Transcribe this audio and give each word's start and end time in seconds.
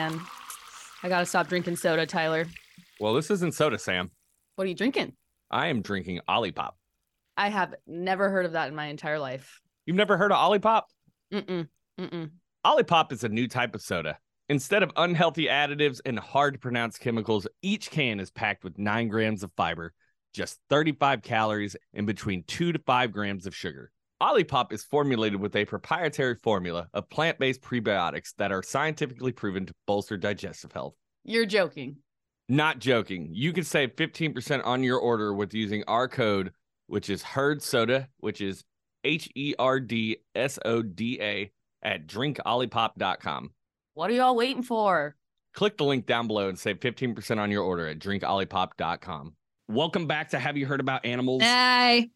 man. 0.00 0.20
I 1.02 1.08
gotta 1.08 1.26
stop 1.26 1.48
drinking 1.48 1.76
soda, 1.76 2.06
Tyler. 2.06 2.46
Well, 3.00 3.14
this 3.14 3.30
isn't 3.30 3.54
soda, 3.54 3.78
Sam. 3.78 4.10
What 4.56 4.64
are 4.64 4.68
you 4.68 4.74
drinking? 4.74 5.14
I 5.50 5.68
am 5.68 5.82
drinking 5.82 6.20
Olipop. 6.28 6.72
I 7.36 7.48
have 7.48 7.74
never 7.86 8.30
heard 8.30 8.46
of 8.46 8.52
that 8.52 8.68
in 8.68 8.74
my 8.74 8.86
entire 8.86 9.18
life. 9.18 9.60
You've 9.84 9.96
never 9.96 10.16
heard 10.16 10.32
of 10.32 10.38
Olipop? 10.38 10.82
Mm-mm. 11.32 11.68
Mm-mm. 11.98 12.30
Olipop 12.64 13.12
is 13.12 13.24
a 13.24 13.28
new 13.28 13.46
type 13.46 13.74
of 13.74 13.82
soda. 13.82 14.18
Instead 14.48 14.82
of 14.82 14.90
unhealthy 14.96 15.46
additives 15.46 16.00
and 16.04 16.18
hard 16.18 16.54
to 16.54 16.60
pronounce 16.60 16.98
chemicals, 16.98 17.46
each 17.62 17.90
can 17.90 18.20
is 18.20 18.30
packed 18.30 18.64
with 18.64 18.78
nine 18.78 19.08
grams 19.08 19.42
of 19.42 19.52
fiber, 19.56 19.92
just 20.34 20.58
35 20.70 21.22
calories, 21.22 21.76
and 21.94 22.06
between 22.06 22.42
two 22.44 22.72
to 22.72 22.78
five 22.80 23.12
grams 23.12 23.46
of 23.46 23.54
sugar. 23.54 23.92
Olipop 24.20 24.70
is 24.70 24.84
formulated 24.84 25.40
with 25.40 25.56
a 25.56 25.64
proprietary 25.64 26.34
formula 26.34 26.88
of 26.92 27.08
plant 27.08 27.38
based 27.38 27.62
prebiotics 27.62 28.34
that 28.36 28.52
are 28.52 28.62
scientifically 28.62 29.32
proven 29.32 29.64
to 29.64 29.72
bolster 29.86 30.18
digestive 30.18 30.72
health. 30.72 30.94
You're 31.24 31.46
joking. 31.46 31.96
Not 32.46 32.80
joking. 32.80 33.30
You 33.32 33.54
can 33.54 33.64
save 33.64 33.96
15% 33.96 34.66
on 34.66 34.82
your 34.82 34.98
order 34.98 35.32
with 35.32 35.54
using 35.54 35.84
our 35.88 36.06
code, 36.06 36.52
which 36.86 37.08
is 37.08 37.22
Herd 37.22 37.62
Soda, 37.62 38.08
which 38.18 38.42
is 38.42 38.62
H 39.04 39.30
E 39.34 39.54
R 39.58 39.80
D 39.80 40.18
S 40.34 40.58
O 40.66 40.82
D 40.82 41.18
A 41.22 41.50
at 41.82 42.06
drinkolipop.com. 42.06 43.50
What 43.94 44.10
are 44.10 44.14
y'all 44.14 44.36
waiting 44.36 44.62
for? 44.62 45.16
Click 45.54 45.78
the 45.78 45.84
link 45.84 46.04
down 46.04 46.26
below 46.26 46.50
and 46.50 46.58
save 46.58 46.80
15% 46.80 47.38
on 47.38 47.50
your 47.50 47.62
order 47.62 47.88
at 47.88 47.98
drinkolipop.com. 47.98 49.34
Welcome 49.68 50.06
back 50.06 50.30
to 50.30 50.38
Have 50.38 50.58
You 50.58 50.66
Herd 50.66 50.80
About 50.80 51.06
Animals? 51.06 51.42
Hey. 51.42 52.10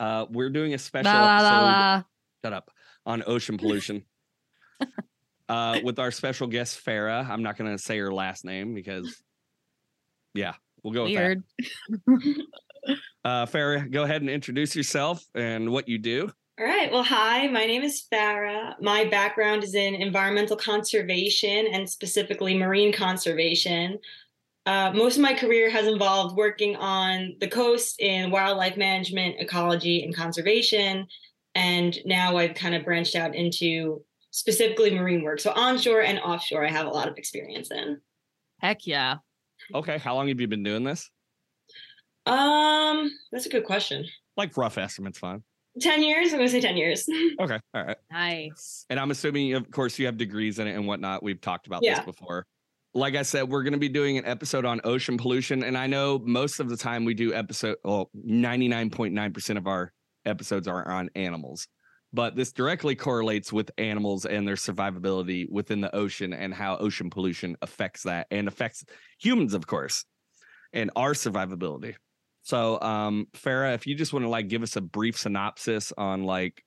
Uh, 0.00 0.26
we're 0.30 0.50
doing 0.50 0.74
a 0.74 0.78
special 0.78 1.12
La, 1.12 1.20
la, 1.20 1.34
episode. 1.36 1.48
la, 1.50 1.60
la. 1.96 2.02
Shut 2.44 2.52
up. 2.52 2.70
On 3.06 3.22
ocean 3.26 3.56
pollution. 3.58 4.04
uh, 5.48 5.78
with 5.84 5.98
our 5.98 6.10
special 6.10 6.46
guest, 6.46 6.84
Farrah. 6.84 7.28
I'm 7.28 7.42
not 7.42 7.56
going 7.56 7.70
to 7.70 7.78
say 7.82 7.98
her 7.98 8.12
last 8.12 8.44
name 8.44 8.74
because, 8.74 9.22
yeah, 10.34 10.54
we'll 10.82 10.92
go 10.92 11.04
with 11.04 11.12
Weird. 11.14 11.42
that. 12.06 12.36
Uh, 13.24 13.46
Farrah, 13.46 13.88
go 13.88 14.02
ahead 14.02 14.22
and 14.22 14.28
introduce 14.28 14.74
yourself 14.74 15.24
and 15.36 15.70
what 15.70 15.86
you 15.88 15.98
do. 15.98 16.28
All 16.58 16.66
right. 16.66 16.90
Well, 16.90 17.04
hi, 17.04 17.46
my 17.46 17.64
name 17.64 17.82
is 17.82 18.04
Farrah. 18.12 18.74
My 18.82 19.04
background 19.04 19.62
is 19.62 19.76
in 19.76 19.94
environmental 19.94 20.56
conservation 20.56 21.68
and 21.72 21.88
specifically 21.88 22.54
marine 22.58 22.92
conservation. 22.92 24.00
Uh, 24.64 24.92
most 24.94 25.16
of 25.16 25.22
my 25.22 25.34
career 25.34 25.68
has 25.70 25.86
involved 25.86 26.36
working 26.36 26.76
on 26.76 27.34
the 27.40 27.48
coast 27.48 28.00
in 28.00 28.30
wildlife 28.30 28.76
management, 28.76 29.36
ecology, 29.38 30.04
and 30.04 30.14
conservation. 30.14 31.06
And 31.54 31.98
now 32.04 32.36
I've 32.36 32.54
kind 32.54 32.74
of 32.74 32.84
branched 32.84 33.16
out 33.16 33.34
into 33.34 34.04
specifically 34.30 34.90
marine 34.94 35.22
work. 35.22 35.40
So 35.40 35.50
onshore 35.52 36.02
and 36.02 36.18
offshore, 36.20 36.64
I 36.64 36.70
have 36.70 36.86
a 36.86 36.90
lot 36.90 37.08
of 37.08 37.18
experience 37.18 37.70
in. 37.70 38.00
Heck 38.60 38.86
yeah. 38.86 39.16
Okay. 39.74 39.98
How 39.98 40.14
long 40.14 40.28
have 40.28 40.40
you 40.40 40.46
been 40.46 40.62
doing 40.62 40.84
this? 40.84 41.10
Um, 42.26 43.10
that's 43.32 43.46
a 43.46 43.48
good 43.48 43.64
question. 43.64 44.06
Like 44.36 44.56
rough 44.56 44.78
estimates, 44.78 45.18
fine. 45.18 45.42
10 45.80 46.02
years? 46.02 46.32
I'm 46.32 46.38
going 46.38 46.46
to 46.48 46.52
say 46.52 46.60
10 46.60 46.76
years. 46.76 47.08
Okay. 47.40 47.58
All 47.74 47.84
right. 47.84 47.96
Nice. 48.10 48.84
And 48.90 49.00
I'm 49.00 49.10
assuming, 49.10 49.54
of 49.54 49.70
course, 49.70 49.98
you 49.98 50.06
have 50.06 50.16
degrees 50.16 50.58
in 50.58 50.66
it 50.68 50.74
and 50.76 50.86
whatnot. 50.86 51.22
We've 51.22 51.40
talked 51.40 51.66
about 51.66 51.82
Yeah. 51.82 51.96
this 51.96 52.04
before. 52.04 52.46
Like 52.94 53.14
I 53.16 53.22
said, 53.22 53.48
we're 53.48 53.62
going 53.62 53.72
to 53.72 53.78
be 53.78 53.88
doing 53.88 54.18
an 54.18 54.26
episode 54.26 54.64
on 54.64 54.80
ocean 54.84 55.16
pollution. 55.16 55.64
And 55.64 55.78
I 55.78 55.86
know 55.86 56.18
most 56.18 56.60
of 56.60 56.68
the 56.68 56.76
time 56.76 57.04
we 57.04 57.14
do 57.14 57.32
episode, 57.32 57.76
well, 57.84 58.10
99.9% 58.14 59.56
of 59.56 59.66
our 59.66 59.92
episodes 60.26 60.68
are 60.68 60.86
on 60.86 61.08
animals. 61.14 61.68
But 62.12 62.36
this 62.36 62.52
directly 62.52 62.94
correlates 62.94 63.52
with 63.52 63.70
animals 63.78 64.26
and 64.26 64.46
their 64.46 64.56
survivability 64.56 65.50
within 65.50 65.80
the 65.80 65.94
ocean 65.96 66.34
and 66.34 66.52
how 66.52 66.76
ocean 66.76 67.08
pollution 67.08 67.56
affects 67.62 68.02
that 68.02 68.26
and 68.30 68.46
affects 68.46 68.84
humans, 69.18 69.54
of 69.54 69.66
course, 69.66 70.04
and 70.74 70.90
our 70.94 71.12
survivability. 71.12 71.94
So, 72.42 72.80
um, 72.82 73.28
Farrah, 73.32 73.74
if 73.74 73.86
you 73.86 73.94
just 73.94 74.12
want 74.12 74.24
to 74.24 74.28
like 74.28 74.48
give 74.48 74.62
us 74.62 74.76
a 74.76 74.82
brief 74.82 75.16
synopsis 75.16 75.92
on 75.96 76.24
like 76.24 76.62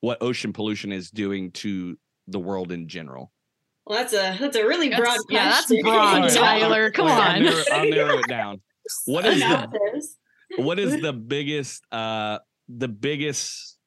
what 0.00 0.22
ocean 0.22 0.52
pollution 0.52 0.92
is 0.92 1.10
doing 1.10 1.50
to 1.52 1.96
the 2.28 2.38
world 2.38 2.70
in 2.70 2.86
general. 2.86 3.32
Well, 3.86 3.98
that's 4.00 4.12
a 4.12 4.36
that's 4.40 4.56
a 4.56 4.66
really 4.66 4.88
broad 4.88 5.04
That's- 5.04 5.24
yeah, 5.30 5.48
that's 5.50 5.66
question. 5.66 5.84
broad, 5.84 6.22
All 6.22 6.28
Tyler. 6.28 6.90
Come 6.90 7.06
Wait, 7.06 7.12
I'll 7.12 7.36
on. 7.36 7.42
narrow, 7.42 7.62
I'll 7.72 7.88
narrow 7.90 8.18
it 8.18 8.28
down. 8.28 8.60
What 9.06 9.24
is 9.26 9.40
the 9.40 10.08
what 10.58 10.78
is 10.78 11.00
the 11.00 11.12
biggest 11.12 11.82
uh 11.92 12.38
the 12.68 12.88
biggest 12.88 13.78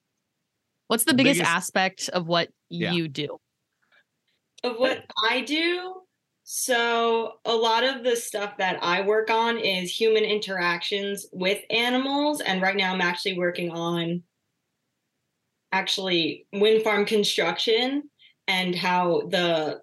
What's 0.87 1.03
the 1.03 1.13
biggest, 1.13 1.39
biggest- 1.39 1.51
aspect 1.55 2.09
of 2.09 2.27
what 2.27 2.49
Yeah. 2.69 2.93
you 2.93 3.07
do? 3.07 3.37
of 4.63 4.75
what 4.77 5.05
I 5.29 5.41
do. 5.41 6.01
So 6.43 7.35
a 7.45 7.53
lot 7.55 7.83
of 7.85 8.03
the 8.03 8.15
stuff 8.15 8.57
that 8.57 8.79
I 8.83 9.01
work 9.01 9.29
on 9.29 9.57
is 9.57 9.89
human 9.93 10.23
interactions 10.23 11.27
with 11.31 11.59
animals, 11.69 12.41
and 12.41 12.61
right 12.61 12.75
now 12.75 12.91
I'm 12.93 12.99
actually 13.01 13.37
working 13.37 13.69
on 13.71 14.23
actually 15.71 16.45
wind 16.51 16.81
farm 16.83 17.05
construction 17.05 18.09
and 18.47 18.75
how 18.75 19.27
the 19.29 19.81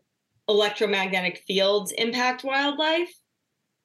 electromagnetic 0.49 1.43
fields 1.47 1.93
impact 1.93 2.45
wildlife. 2.45 3.12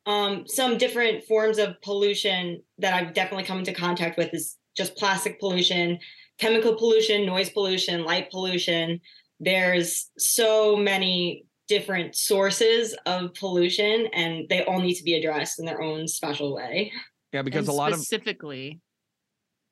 Um, 0.05 0.45
some 0.47 0.77
different 0.77 1.23
forms 1.25 1.59
of 1.59 1.79
pollution 1.81 2.63
that 2.79 2.93
I've 2.93 3.13
definitely 3.13 3.43
come 3.43 3.59
into 3.59 3.73
contact 3.73 4.17
with 4.17 4.33
is 4.33 4.57
just 4.75 4.95
plastic 4.97 5.39
pollution, 5.39 5.99
chemical 6.39 6.75
pollution, 6.75 7.25
noise 7.25 7.49
pollution, 7.49 8.03
light 8.03 8.31
pollution. 8.31 8.99
There's 9.39 10.09
so 10.17 10.75
many 10.75 11.45
different 11.67 12.15
sources 12.15 12.95
of 13.05 13.33
pollution 13.35 14.07
and 14.13 14.47
they 14.49 14.63
all 14.65 14.81
need 14.81 14.95
to 14.95 15.03
be 15.03 15.15
addressed 15.15 15.59
in 15.59 15.65
their 15.65 15.81
own 15.81 16.07
special 16.07 16.53
way. 16.53 16.91
Yeah 17.31 17.43
because 17.43 17.67
And 17.67 17.69
a 17.69 17.71
lot 17.71 17.93
of 17.93 17.99
specifically, 17.99 18.81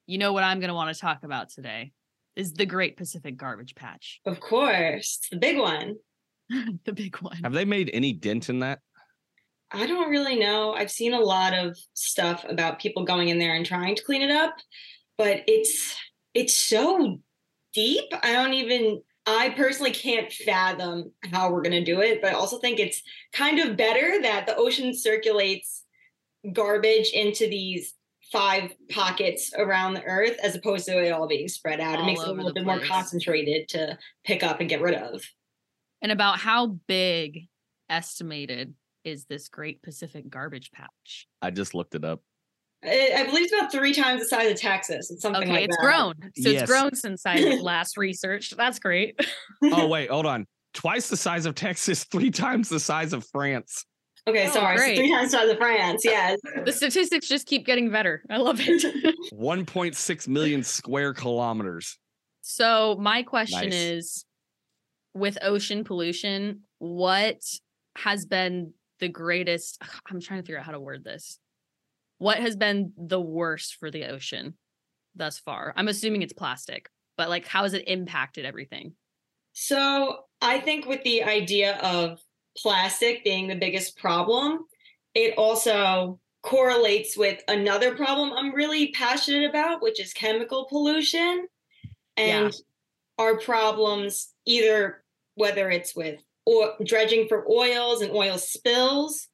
you 0.07 0.17
know 0.17 0.31
what 0.31 0.43
I'm 0.43 0.59
going 0.59 0.69
to 0.69 0.73
want 0.73 0.95
to 0.95 0.99
talk 0.99 1.23
about 1.23 1.49
today 1.49 1.91
is 2.35 2.53
the 2.53 2.65
Great 2.65 2.95
Pacific 2.95 3.35
Garbage 3.35 3.75
Patch, 3.75 4.21
of 4.25 4.39
course 4.39 5.19
the 5.29 5.37
big 5.37 5.57
one 5.57 5.95
the 6.85 6.93
big 6.93 7.15
one. 7.17 7.37
have 7.43 7.53
they 7.53 7.65
made 7.65 7.89
any 7.93 8.13
dent 8.13 8.49
in 8.49 8.59
that? 8.59 8.79
i 9.71 9.85
don't 9.85 10.09
really 10.09 10.35
know 10.35 10.73
i've 10.73 10.91
seen 10.91 11.13
a 11.13 11.19
lot 11.19 11.53
of 11.53 11.77
stuff 11.93 12.45
about 12.49 12.79
people 12.79 13.05
going 13.05 13.29
in 13.29 13.37
there 13.37 13.55
and 13.55 13.65
trying 13.65 13.95
to 13.95 14.03
clean 14.03 14.21
it 14.21 14.31
up 14.31 14.55
but 15.17 15.43
it's 15.47 15.95
it's 16.33 16.55
so 16.55 17.19
deep 17.73 18.03
i 18.23 18.33
don't 18.33 18.53
even 18.53 18.99
i 19.27 19.49
personally 19.51 19.91
can't 19.91 20.31
fathom 20.31 21.11
how 21.31 21.51
we're 21.51 21.61
going 21.61 21.71
to 21.71 21.83
do 21.83 22.01
it 22.01 22.21
but 22.21 22.31
i 22.31 22.33
also 22.33 22.57
think 22.59 22.79
it's 22.79 23.01
kind 23.31 23.59
of 23.59 23.77
better 23.77 24.21
that 24.21 24.47
the 24.47 24.55
ocean 24.55 24.91
circulates 24.95 25.83
garbage 26.53 27.11
into 27.11 27.47
these 27.47 27.93
five 28.31 28.73
pockets 28.91 29.53
around 29.57 29.93
the 29.93 30.03
earth 30.03 30.37
as 30.43 30.55
opposed 30.55 30.85
to 30.85 31.03
it 31.03 31.11
all 31.11 31.27
being 31.27 31.47
spread 31.47 31.79
out. 31.79 31.97
All 31.97 32.03
it 32.03 32.05
makes 32.05 32.21
it 32.21 32.27
a 32.27 32.31
little 32.31 32.49
the 32.49 32.53
bit 32.53 32.65
more 32.65 32.79
concentrated 32.79 33.67
to 33.69 33.97
pick 34.23 34.43
up 34.43 34.59
and 34.59 34.69
get 34.69 34.81
rid 34.81 34.93
of. 34.93 35.23
And 36.01 36.11
about 36.11 36.39
how 36.39 36.77
big 36.87 37.47
estimated 37.89 38.73
is 39.03 39.25
this 39.25 39.49
Great 39.49 39.81
Pacific 39.81 40.29
Garbage 40.29 40.71
Patch? 40.71 41.27
I 41.41 41.51
just 41.51 41.73
looked 41.73 41.95
it 41.95 42.05
up. 42.05 42.21
I, 42.83 43.11
I 43.17 43.23
believe 43.25 43.45
it's 43.45 43.53
about 43.53 43.71
three 43.71 43.93
times 43.93 44.21
the 44.21 44.27
size 44.27 44.51
of 44.51 44.57
Texas. 44.57 45.11
It's 45.11 45.21
something 45.21 45.43
Okay, 45.43 45.51
like 45.51 45.63
it's 45.65 45.75
that. 45.77 45.83
grown. 45.83 46.13
So 46.37 46.49
Yes. 46.49 46.61
it's 46.61 46.71
grown 46.71 46.95
since 46.95 47.25
I 47.25 47.35
last 47.61 47.97
researched. 47.97 48.55
That's 48.55 48.79
great. 48.79 49.19
Oh 49.63 49.87
wait, 49.89 50.09
hold 50.09 50.25
on. 50.25 50.45
Twice 50.73 51.09
the 51.09 51.17
size 51.17 51.45
of 51.45 51.55
Texas, 51.55 52.03
three 52.11 52.31
times 52.31 52.69
the 52.69 52.79
size 52.79 53.11
of 53.11 53.25
France. 53.33 53.85
Okay, 54.27 54.47
Oh, 54.47 54.51
sorry. 54.51 54.77
So 54.95 55.01
three 55.01 55.11
times 55.11 55.31
the 55.31 55.37
size 55.39 55.49
of 55.49 55.57
France. 55.57 56.01
Yes. 56.05 56.39
The 56.63 56.71
statistics 56.71 57.27
just 57.27 57.47
keep 57.47 57.65
getting 57.65 57.89
better. 57.89 58.21
I 58.29 58.37
love 58.37 58.59
it. 58.61 58.83
1.6 59.33 60.27
million 60.27 60.63
square 60.63 61.13
kilometers. 61.13 61.97
So 62.41 62.95
my 62.99 63.23
question 63.23 63.69
Nice. 63.69 63.73
is 63.73 64.25
with 65.13 65.37
ocean 65.41 65.83
pollution, 65.83 66.61
what 66.77 67.41
has 67.95 68.25
been 68.25 68.73
the 68.99 69.09
greatest 69.09 69.81
I'm 70.09 70.19
trying 70.19 70.41
to 70.41 70.45
figure 70.45 70.59
out 70.59 70.65
how 70.65 70.71
to 70.71 70.79
word 70.79 71.03
this. 71.03 71.39
What 72.17 72.37
has 72.37 72.55
been 72.55 72.93
the 72.97 73.19
worst 73.19 73.75
for 73.79 73.89
the 73.89 74.05
ocean 74.05 74.55
thus 75.15 75.39
far? 75.39 75.73
I'm 75.75 75.87
assuming 75.87 76.21
it's 76.21 76.33
plastic, 76.33 76.89
but 77.17 77.29
like 77.29 77.47
how 77.47 77.63
has 77.63 77.73
it 77.73 77.87
impacted 77.87 78.45
everything? 78.45 78.93
So 79.53 80.19
I 80.41 80.59
think 80.59 80.85
with 80.85 81.03
the 81.03 81.23
idea 81.23 81.77
of 81.77 82.19
plastic 82.57 83.23
being 83.23 83.47
the 83.47 83.55
biggest 83.55 83.97
problem, 83.97 84.65
it 85.15 85.37
also 85.37 86.19
correlates 86.43 87.17
with 87.17 87.41
another 87.47 87.95
problem 87.95 88.31
I'm 88.33 88.53
really 88.53 88.91
passionate 88.91 89.49
about, 89.49 89.81
which 89.81 89.99
is 89.99 90.13
chemical 90.13 90.65
pollution. 90.65 91.47
And 92.15 92.53
our 93.19 93.37
problems, 93.37 94.33
either 94.45 95.03
whether 95.35 95.69
it's 95.69 95.95
with 95.95 96.19
or 96.45 96.73
dredging 96.83 97.27
for 97.27 97.45
oils 97.49 98.01
and 98.01 98.11
oil 98.11 98.37
spills, 98.39 99.27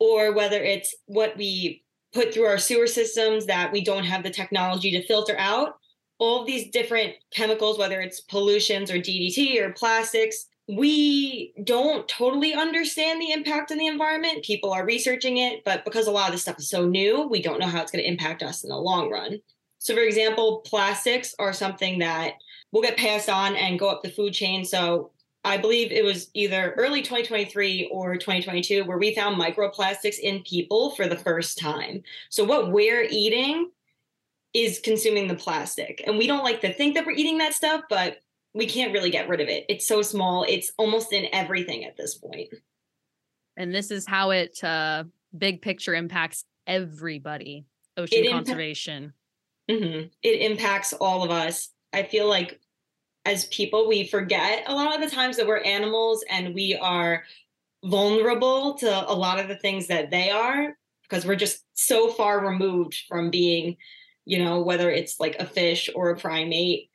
or 0.00 0.32
whether 0.32 0.62
it's 0.62 0.94
what 1.04 1.36
we 1.36 1.84
put 2.14 2.32
through 2.32 2.46
our 2.46 2.58
sewer 2.58 2.86
systems 2.86 3.44
that 3.46 3.70
we 3.70 3.84
don't 3.84 4.04
have 4.04 4.22
the 4.22 4.30
technology 4.30 4.90
to 4.92 5.06
filter 5.06 5.36
out 5.38 5.74
all 6.22 6.40
of 6.40 6.46
these 6.46 6.70
different 6.70 7.14
chemicals, 7.32 7.78
whether 7.78 8.00
it's 8.00 8.20
pollutions 8.20 8.92
or 8.92 8.94
DDT 8.94 9.60
or 9.60 9.72
plastics, 9.72 10.46
we 10.68 11.52
don't 11.64 12.06
totally 12.06 12.54
understand 12.54 13.20
the 13.20 13.32
impact 13.32 13.72
on 13.72 13.78
the 13.78 13.88
environment. 13.88 14.44
People 14.44 14.72
are 14.72 14.86
researching 14.86 15.38
it, 15.38 15.64
but 15.64 15.84
because 15.84 16.06
a 16.06 16.12
lot 16.12 16.28
of 16.28 16.32
this 16.32 16.42
stuff 16.42 16.60
is 16.60 16.70
so 16.70 16.86
new, 16.86 17.26
we 17.26 17.42
don't 17.42 17.58
know 17.58 17.66
how 17.66 17.82
it's 17.82 17.90
going 17.90 18.04
to 18.04 18.08
impact 18.08 18.44
us 18.44 18.62
in 18.62 18.70
the 18.70 18.76
long 18.76 19.10
run. 19.10 19.40
So, 19.78 19.94
for 19.94 20.02
example, 20.02 20.62
plastics 20.64 21.34
are 21.40 21.52
something 21.52 21.98
that 21.98 22.34
will 22.72 22.82
get 22.82 22.96
passed 22.96 23.28
on 23.28 23.54
and 23.54 23.78
go 23.78 23.88
up 23.88 24.02
the 24.02 24.10
food 24.10 24.32
chain. 24.32 24.64
So, 24.64 25.10
I 25.44 25.56
believe 25.56 25.90
it 25.90 26.04
was 26.04 26.30
either 26.34 26.72
early 26.78 27.02
2023 27.02 27.90
or 27.92 28.14
2022 28.16 28.84
where 28.84 28.98
we 28.98 29.12
found 29.12 29.40
microplastics 29.40 30.18
in 30.20 30.42
people 30.44 30.90
for 30.94 31.08
the 31.08 31.16
first 31.16 31.58
time. 31.58 32.02
So, 32.30 32.44
what 32.44 32.70
we're 32.70 33.06
eating 33.10 33.70
is 34.54 34.80
consuming 34.80 35.28
the 35.28 35.34
plastic. 35.34 36.02
And 36.06 36.18
we 36.18 36.26
don't 36.26 36.44
like 36.44 36.60
to 36.60 36.72
think 36.72 36.94
that 36.94 37.06
we're 37.06 37.12
eating 37.12 37.38
that 37.38 37.54
stuff, 37.54 37.82
but 37.88 38.18
we 38.54 38.66
can't 38.66 38.92
really 38.92 39.10
get 39.10 39.28
rid 39.28 39.40
of 39.40 39.48
it. 39.48 39.64
It's 39.68 39.86
so 39.86 40.02
small, 40.02 40.44
it's 40.48 40.72
almost 40.76 41.12
in 41.12 41.26
everything 41.32 41.84
at 41.84 41.96
this 41.96 42.16
point. 42.16 42.50
And 43.56 43.74
this 43.74 43.90
is 43.90 44.06
how 44.06 44.30
it 44.30 44.62
uh 44.62 45.04
big 45.36 45.62
picture 45.62 45.94
impacts 45.94 46.44
everybody. 46.66 47.64
Ocean 47.96 48.18
It 48.18 48.26
impa- 48.26 48.32
conservation. 48.32 49.12
hmm 49.70 50.02
It 50.22 50.50
impacts 50.50 50.92
all 50.92 51.22
of 51.22 51.30
us. 51.30 51.70
I 51.92 52.02
feel 52.02 52.28
like 52.28 52.60
as 53.24 53.44
people, 53.46 53.88
we 53.88 54.06
forget 54.06 54.64
a 54.66 54.74
lot 54.74 54.94
of 54.94 55.00
the 55.00 55.14
times 55.14 55.36
that 55.36 55.46
we're 55.46 55.58
animals 55.58 56.24
and 56.28 56.54
we 56.54 56.76
are 56.80 57.24
vulnerable 57.84 58.74
to 58.74 59.10
a 59.10 59.14
lot 59.14 59.38
of 59.38 59.48
the 59.48 59.56
things 59.56 59.88
that 59.88 60.10
they 60.10 60.30
are 60.30 60.76
because 61.02 61.26
we're 61.26 61.36
just 61.36 61.64
so 61.74 62.10
far 62.10 62.44
removed 62.44 62.96
from 63.08 63.30
being, 63.30 63.76
you 64.24 64.42
know, 64.42 64.62
whether 64.62 64.90
it's 64.90 65.20
like 65.20 65.36
a 65.38 65.46
fish 65.46 65.90
or 65.94 66.10
a 66.10 66.16
primate, 66.16 66.90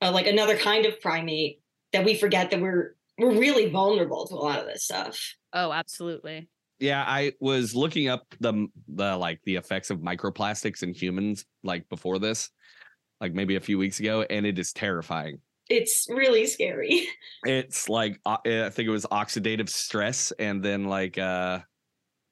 uh, 0.00 0.12
like 0.12 0.26
another 0.26 0.56
kind 0.56 0.86
of 0.86 1.00
primate, 1.00 1.60
that 1.92 2.04
we 2.04 2.14
forget 2.14 2.50
that 2.50 2.60
we're 2.60 2.94
we're 3.18 3.32
really 3.32 3.68
vulnerable 3.68 4.26
to 4.26 4.34
a 4.34 4.36
lot 4.36 4.60
of 4.60 4.66
this 4.66 4.84
stuff. 4.84 5.34
Oh, 5.52 5.72
absolutely. 5.72 6.48
Yeah, 6.78 7.02
I 7.04 7.32
was 7.40 7.74
looking 7.74 8.08
up 8.08 8.22
the 8.38 8.68
the 8.86 9.16
like 9.16 9.40
the 9.44 9.56
effects 9.56 9.90
of 9.90 9.98
microplastics 9.98 10.82
in 10.82 10.94
humans 10.94 11.44
like 11.64 11.88
before 11.88 12.20
this, 12.20 12.50
like 13.20 13.34
maybe 13.34 13.56
a 13.56 13.60
few 13.60 13.78
weeks 13.78 14.00
ago, 14.00 14.22
and 14.22 14.46
it 14.46 14.58
is 14.58 14.72
terrifying. 14.72 15.40
It's 15.68 16.06
really 16.08 16.46
scary. 16.46 17.06
It's 17.44 17.88
like 17.88 18.20
I 18.26 18.38
think 18.42 18.88
it 18.88 18.90
was 18.90 19.06
oxidative 19.06 19.68
stress, 19.68 20.32
and 20.38 20.62
then 20.62 20.84
like 20.84 21.18
uh, 21.18 21.60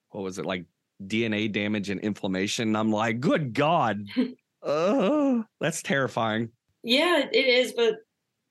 what 0.09 0.23
was 0.23 0.37
it 0.37 0.45
like 0.45 0.65
DNA 1.01 1.51
damage 1.51 1.89
and 1.89 2.01
inflammation? 2.01 2.75
I'm 2.75 2.91
like, 2.91 3.21
good 3.21 3.53
God, 3.53 4.05
uh, 4.63 5.43
that's 5.61 5.81
terrifying. 5.81 6.49
Yeah, 6.83 7.25
it 7.31 7.45
is, 7.45 7.73
but 7.73 7.99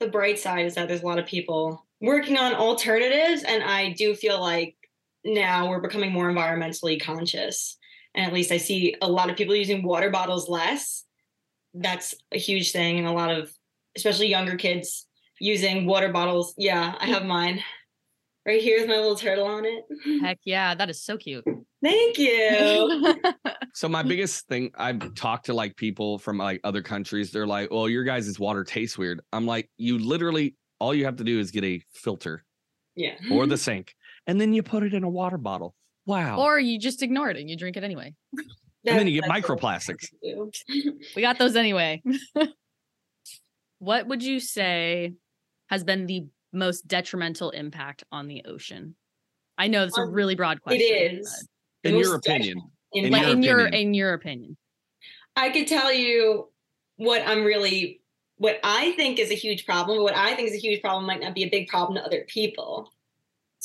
the 0.01 0.09
bright 0.09 0.39
side 0.39 0.67
is 0.67 0.75
that 0.75 0.89
there's 0.89 1.03
a 1.03 1.07
lot 1.07 1.19
of 1.19 1.27
people 1.27 1.87
working 2.01 2.37
on 2.37 2.55
alternatives 2.55 3.43
and 3.43 3.63
I 3.63 3.93
do 3.93 4.15
feel 4.15 4.41
like 4.41 4.77
now 5.25 5.69
we're 5.69 5.81
becoming 5.81 6.13
more 6.13 6.31
environmentally 6.31 7.01
conscious. 7.01 7.79
And 8.15 8.27
at 8.27 8.33
least 8.33 8.53
I 8.53 8.59
see 8.59 8.95
a 9.01 9.09
lot 9.09 9.31
of 9.31 9.37
people 9.37 9.55
using 9.55 9.83
water 9.83 10.11
bottles 10.11 10.49
less. 10.49 11.05
That's 11.79 12.15
a 12.33 12.39
huge 12.39 12.73
thing 12.73 12.99
and 12.99 13.07
a 13.07 13.13
lot 13.13 13.31
of 13.31 13.53
especially 13.97 14.29
younger 14.29 14.57
kids 14.57 15.07
using 15.41 15.87
water 15.87 16.11
bottles. 16.11 16.55
Yeah, 16.57 16.95
I 16.99 17.07
have 17.07 17.25
mine. 17.25 17.63
Right 18.47 18.63
here 18.63 18.79
with 18.81 18.89
my 18.89 18.97
little 18.97 19.17
turtle 19.17 19.47
on 19.47 19.65
it. 19.65 19.85
Heck 20.23 20.39
yeah, 20.45 20.75
that 20.75 20.89
is 20.89 21.03
so 21.03 21.17
cute. 21.17 21.45
Thank 21.83 22.19
you. 22.19 23.15
So 23.75 23.91
my 23.91 24.03
biggest 24.03 24.49
thing, 24.49 24.71
I've 24.79 25.15
talked 25.15 25.45
to 25.47 25.53
like 25.53 25.77
people 25.77 26.19
from 26.19 26.39
like 26.39 26.63
other 26.65 26.81
countries. 26.81 27.31
They're 27.31 27.47
like, 27.47 27.71
"Well, 27.71 27.91
your 27.91 28.05
guys' 28.05 28.39
water 28.41 28.65
tastes 28.65 28.97
weird." 28.97 29.21
I'm 29.35 29.45
like, 29.45 29.69
"You 29.77 29.99
literally 29.99 30.55
all 30.81 30.95
you 30.95 31.05
have 31.05 31.17
to 31.17 31.25
do 31.25 31.39
is 31.39 31.51
get 31.51 31.63
a 31.63 31.83
filter 31.93 32.43
Yeah. 32.95 33.17
or 33.31 33.47
the 33.47 33.59
sink, 33.67 33.95
and 34.27 34.41
then 34.41 34.55
you 34.55 34.63
put 34.63 34.83
it 34.83 34.95
in 34.95 35.05
a 35.05 35.11
water 35.11 35.37
bottle. 35.37 35.75
Wow. 36.07 36.39
or 36.41 36.59
you 36.59 36.79
just 36.79 37.03
ignore 37.03 37.29
it 37.29 37.37
and 37.37 37.51
you 37.51 37.57
drink 37.59 37.77
it 37.77 37.85
anyway. 37.85 38.15
And 38.87 38.99
then 38.99 39.07
you 39.09 39.21
get 39.21 39.31
microplastics. 39.31 40.07
We 41.17 41.23
got 41.23 41.39
those 41.39 41.57
anyway. 41.57 42.03
what 43.79 44.07
would 44.07 44.23
you 44.23 44.41
say 44.41 45.15
has 45.69 45.85
been 45.85 46.07
the 46.07 46.27
most 46.53 46.87
detrimental 46.87 47.51
impact 47.51 48.05
on 48.13 48.29
the 48.29 48.45
ocean? 48.47 48.95
I 49.59 49.69
know 49.69 49.85
it's 49.85 49.99
a 49.99 50.03
Um, 50.03 50.13
really 50.13 50.35
broad 50.35 50.61
question. 50.63 51.19
is. 51.21 51.49
In 51.85 51.95
The 51.95 52.01
your 52.01 52.15
opinion, 52.17 52.63
In 52.93 53.07
In 53.07 53.11
But 53.13 53.21
your 53.23 53.31
in 53.31 53.43
your 53.43 53.61
opinion. 53.67 53.81
in 53.89 53.95
your 53.95 54.13
opinion. 54.15 54.57
I 55.35 55.51
could 55.51 55.67
tell 55.67 55.93
you 55.93 56.51
what 56.97 57.23
I'm 57.27 57.45
really 57.45 58.01
what 58.39 58.59
I 58.63 58.93
think 58.93 59.19
is 59.19 59.31
a 59.31 59.35
huge 59.35 59.65
problem. 59.65 59.99
But 59.99 60.03
what 60.05 60.17
I 60.17 60.35
think 60.35 60.49
is 60.51 60.55
a 60.55 60.59
huge 60.59 60.83
problem 60.83 61.07
might 61.07 61.21
not 61.21 61.35
be 61.35 61.45
a 61.45 61.49
big 61.49 61.69
problem 61.69 61.97
to 61.97 62.05
other 62.05 62.25
people. 62.29 62.93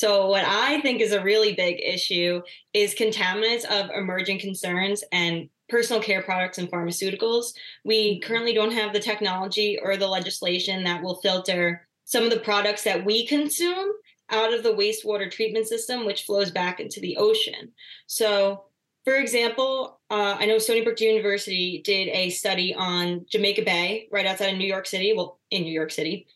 So 0.02 0.26
what 0.26 0.44
I 0.44 0.80
think 0.80 1.00
is 1.00 1.12
a 1.12 1.22
really 1.22 1.54
big 1.54 1.80
issue 1.80 2.42
is 2.74 2.92
contaminants 2.92 3.64
of 3.66 3.88
emerging 3.90 4.40
concerns 4.40 5.04
and 5.12 5.48
personal 5.68 6.02
care 6.02 6.22
products 6.22 6.58
and 6.58 6.68
pharmaceuticals. 6.68 7.52
We 7.84 8.18
currently 8.18 8.52
don't 8.52 8.72
have 8.72 8.92
the 8.92 8.98
technology 8.98 9.78
or 9.80 9.96
the 9.96 10.08
legislation 10.08 10.82
that 10.82 11.04
will 11.04 11.20
filter 11.20 11.86
some 12.04 12.24
of 12.24 12.30
the 12.30 12.40
products 12.40 12.82
that 12.82 13.04
we 13.04 13.28
consume 13.28 13.92
out 14.28 14.52
of 14.52 14.64
the 14.64 14.74
wastewater 14.74 15.30
treatment 15.30 15.68
system, 15.68 16.04
which 16.04 16.24
flows 16.24 16.50
back 16.50 16.80
into 16.80 16.98
the 16.98 17.16
ocean. 17.16 17.70
So 18.08 18.64
for 19.04 19.14
example, 19.14 20.00
uh, 20.10 20.34
I 20.36 20.46
know 20.46 20.58
Stony 20.58 20.82
Brook 20.82 21.00
University 21.00 21.80
did 21.84 22.08
a 22.08 22.30
study 22.30 22.74
on 22.74 23.24
Jamaica 23.30 23.62
Bay, 23.62 24.08
right 24.10 24.26
outside 24.26 24.50
of 24.52 24.58
New 24.58 24.66
York 24.66 24.86
City, 24.86 25.12
well, 25.16 25.38
in 25.52 25.62
New 25.62 25.72
York 25.72 25.92
City. 25.92 26.26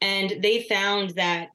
And 0.00 0.42
they 0.42 0.64
found 0.64 1.10
that 1.10 1.50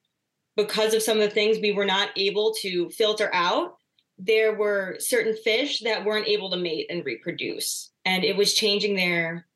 because 0.58 0.92
of 0.92 1.02
some 1.02 1.18
of 1.18 1.22
the 1.22 1.30
things 1.30 1.58
we 1.62 1.70
were 1.70 1.84
not 1.84 2.10
able 2.16 2.52
to 2.52 2.90
filter 2.90 3.30
out, 3.32 3.76
there 4.18 4.56
were 4.56 4.96
certain 4.98 5.36
fish 5.36 5.78
that 5.80 6.04
weren't 6.04 6.26
able 6.26 6.50
to 6.50 6.56
mate 6.56 6.86
and 6.90 7.06
reproduce. 7.06 7.92
And 8.04 8.24
it 8.24 8.36
was 8.36 8.54
changing 8.54 8.96
their 8.96 9.46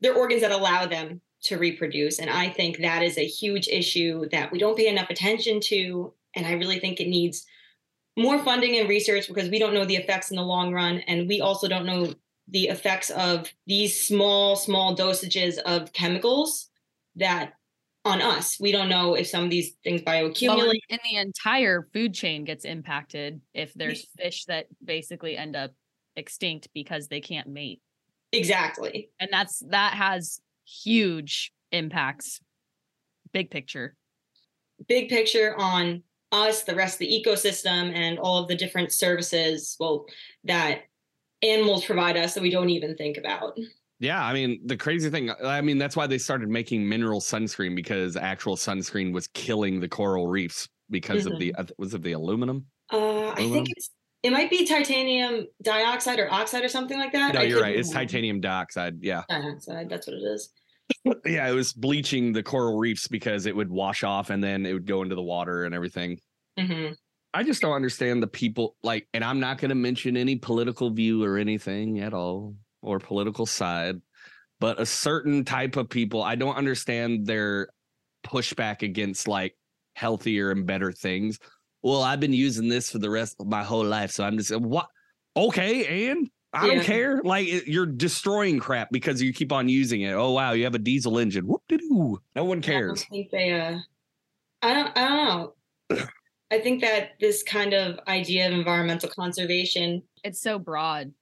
their 0.00 0.14
organs 0.14 0.40
that 0.40 0.52
allow 0.52 0.86
them 0.86 1.20
to 1.42 1.58
reproduce. 1.58 2.18
And 2.18 2.30
I 2.30 2.48
think 2.48 2.78
that 2.78 3.02
is 3.02 3.18
a 3.18 3.26
huge 3.26 3.68
issue 3.68 4.28
that 4.30 4.50
we 4.50 4.58
don't 4.58 4.76
pay 4.76 4.88
enough 4.88 5.10
attention 5.10 5.60
to. 5.64 6.12
And 6.34 6.46
I 6.46 6.52
really 6.52 6.80
think 6.80 7.00
it 7.00 7.08
needs 7.08 7.46
more 8.16 8.38
funding 8.38 8.78
and 8.78 8.88
research 8.88 9.28
because 9.28 9.50
we 9.50 9.58
don't 9.58 9.74
know 9.74 9.84
the 9.84 9.96
effects 9.96 10.30
in 10.30 10.36
the 10.36 10.42
long 10.42 10.72
run 10.72 11.00
and 11.06 11.28
we 11.28 11.42
also 11.42 11.68
don't 11.68 11.86
know 11.86 12.14
the 12.48 12.68
effects 12.68 13.10
of 13.10 13.52
these 13.66 14.06
small 14.06 14.56
small 14.56 14.96
dosages 14.96 15.58
of 15.58 15.92
chemicals 15.92 16.70
that 17.16 17.54
on 18.06 18.22
us 18.22 18.56
we 18.60 18.72
don't 18.72 18.88
know 18.88 19.14
if 19.14 19.26
some 19.26 19.44
of 19.44 19.50
these 19.50 19.72
things 19.84 20.00
Well, 20.06 20.30
bioaccumulate 20.30 20.80
and 20.90 21.00
the 21.10 21.16
entire 21.18 21.88
food 21.92 22.14
chain 22.14 22.44
gets 22.44 22.64
impacted 22.64 23.40
if 23.52 23.74
there's 23.74 24.06
fish 24.18 24.44
that 24.46 24.66
basically 24.82 25.36
end 25.36 25.56
up 25.56 25.72
extinct 26.16 26.68
because 26.72 27.08
they 27.08 27.20
can't 27.20 27.48
mate. 27.48 27.80
exactly 28.32 29.10
And 29.20 29.28
that's 29.32 29.62
that 29.70 29.94
has 29.94 30.40
huge 30.64 31.52
impacts. 31.72 32.40
Big 33.32 33.50
picture. 33.50 33.94
big 34.88 35.08
picture 35.08 35.54
on 35.58 36.02
us 36.32 36.62
the 36.62 36.74
rest 36.74 36.94
of 36.94 36.98
the 37.00 37.22
ecosystem 37.24 37.92
and 37.94 38.18
all 38.18 38.38
of 38.38 38.48
the 38.48 38.56
different 38.56 38.92
services 38.92 39.76
well 39.78 40.06
that 40.44 40.82
animals 41.42 41.84
provide 41.84 42.16
us 42.16 42.34
that 42.34 42.42
we 42.42 42.50
don't 42.50 42.70
even 42.70 42.96
think 42.96 43.16
about 43.16 43.58
Yeah, 43.98 44.22
I 44.24 44.32
mean 44.34 44.60
the 44.66 44.76
crazy 44.76 45.10
thing. 45.10 45.30
I 45.44 45.60
mean 45.60 45.78
that's 45.78 45.96
why 45.96 46.06
they 46.06 46.18
started 46.18 46.48
making 46.48 46.88
mineral 46.88 47.20
sunscreen 47.20 47.74
because 47.74 48.16
actual 48.16 48.56
sunscreen 48.56 49.12
was 49.12 49.26
killing 49.28 49.80
the 49.80 49.88
coral 49.88 50.26
reefs 50.26 50.68
because 50.90 51.26
of 51.26 51.38
the 51.38 51.54
uh, 51.54 51.64
was 51.78 51.94
it 51.94 52.02
the 52.02 52.12
aluminum? 52.12 52.66
uh, 52.92 53.30
i 53.30 53.48
think 53.50 53.68
it's 53.70 53.90
it 54.22 54.30
might 54.30 54.50
be 54.50 54.64
titanium 54.64 55.46
dioxide 55.62 56.18
or 56.18 56.32
oxide 56.32 56.64
or 56.64 56.68
something 56.68 56.98
like 56.98 57.12
that 57.12 57.34
No, 57.34 57.40
I 57.40 57.44
you're 57.44 57.60
right. 57.60 57.76
It's 57.76 57.90
titanium 57.90 58.40
dioxide. 58.40 58.98
Yeah, 59.02 59.22
dioxide 59.28 59.88
that's 59.88 60.06
what 60.06 60.14
it 60.16 60.22
is 60.22 60.50
yeah. 61.24 61.48
It 61.48 61.52
was 61.54 61.72
bleaching 61.72 62.32
the 62.32 62.42
coral 62.42 62.78
reefs 62.78 63.08
because 63.08 63.46
it 63.46 63.56
would 63.56 63.70
wash 63.70 64.04
off 64.04 64.30
and 64.30 64.42
then 64.42 64.64
it 64.66 64.72
would 64.72 64.86
go 64.86 65.02
into 65.02 65.14
the 65.14 65.22
water 65.22 65.64
and 65.64 65.74
everything. 65.74 66.20
hmm 66.58 66.88
I 67.34 67.42
just 67.42 67.60
don't 67.60 67.74
understand 67.74 68.22
the 68.22 68.28
people 68.28 68.76
like, 68.82 69.08
and 69.12 69.22
I'm 69.22 69.40
not 69.40 69.58
going 69.58 69.68
to 69.68 69.74
mention 69.74 70.16
any 70.16 70.36
political 70.36 70.88
view 70.90 71.22
or 71.22 71.36
anything 71.36 72.00
at 72.00 72.14
all 72.14 72.54
or 72.86 72.98
political 72.98 73.44
side, 73.46 74.00
but 74.60 74.80
a 74.80 74.86
certain 74.86 75.44
type 75.44 75.76
of 75.76 75.88
people, 75.88 76.22
I 76.22 76.36
don't 76.36 76.56
understand 76.56 77.26
their 77.26 77.68
pushback 78.24 78.82
against 78.82 79.28
like 79.28 79.56
healthier 79.94 80.50
and 80.50 80.66
better 80.66 80.92
things. 80.92 81.38
Well, 81.82 82.02
I've 82.02 82.20
been 82.20 82.32
using 82.32 82.68
this 82.68 82.90
for 82.90 82.98
the 82.98 83.10
rest 83.10 83.36
of 83.40 83.46
my 83.46 83.62
whole 83.62 83.84
life, 83.84 84.10
so 84.10 84.24
I'm 84.24 84.38
just 84.38 84.54
what? 84.56 84.88
Okay, 85.36 86.08
and 86.10 86.28
I 86.52 86.66
don't 86.66 86.76
Yeah. 86.76 86.82
care. 86.82 87.20
Like 87.22 87.46
it, 87.48 87.66
you're 87.66 87.86
destroying 87.86 88.58
crap 88.58 88.88
because 88.90 89.20
you 89.20 89.32
keep 89.32 89.52
on 89.52 89.68
using 89.68 90.02
it. 90.02 90.12
Oh 90.12 90.30
wow, 90.32 90.52
you 90.52 90.64
have 90.64 90.74
a 90.74 90.78
diesel 90.80 91.18
engine. 91.18 91.46
Whoop 91.46 91.62
de 91.68 91.76
doo. 91.78 92.20
No 92.34 92.44
one 92.44 92.58
I 92.58 92.62
cares. 92.62 92.86
don't 93.04 93.08
think 93.10 93.30
they. 93.30 93.52
Uh, 93.52 93.78
I 94.62 94.72
don't. 94.74 94.96
I 94.96 95.08
don't 95.08 95.16
know. 95.90 96.06
I 96.50 96.60
think 96.60 96.80
that 96.80 97.10
this 97.20 97.42
kind 97.42 97.72
of 97.74 97.98
idea 98.06 98.46
of 98.46 98.52
environmental 98.52 99.08
conservation, 99.10 100.02
It's 100.22 100.40
so 100.40 100.58
broad. 100.60 101.12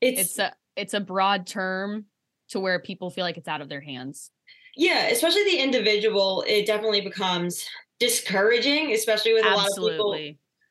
it's, 0.00 0.20
It's 0.22 0.38
a 0.38 0.52
it's 0.76 0.94
a 0.94 1.00
broad 1.00 1.46
term 1.46 2.06
to 2.50 2.60
where 2.60 2.78
people 2.78 3.10
feel 3.10 3.24
like 3.24 3.36
it's 3.36 3.48
out 3.48 3.60
of 3.60 3.68
their 3.68 3.80
hands. 3.80 4.30
yeah, 4.76 5.06
especially 5.08 5.44
the 5.44 5.58
individual. 5.58 6.44
It 6.46 6.66
definitely 6.66 7.00
becomes 7.02 7.66
discouraging, 8.00 8.92
especially 8.92 9.32
with 9.34 9.44
a 9.44 9.50
lot 9.50 9.68
of 9.68 9.76
people. 9.76 10.18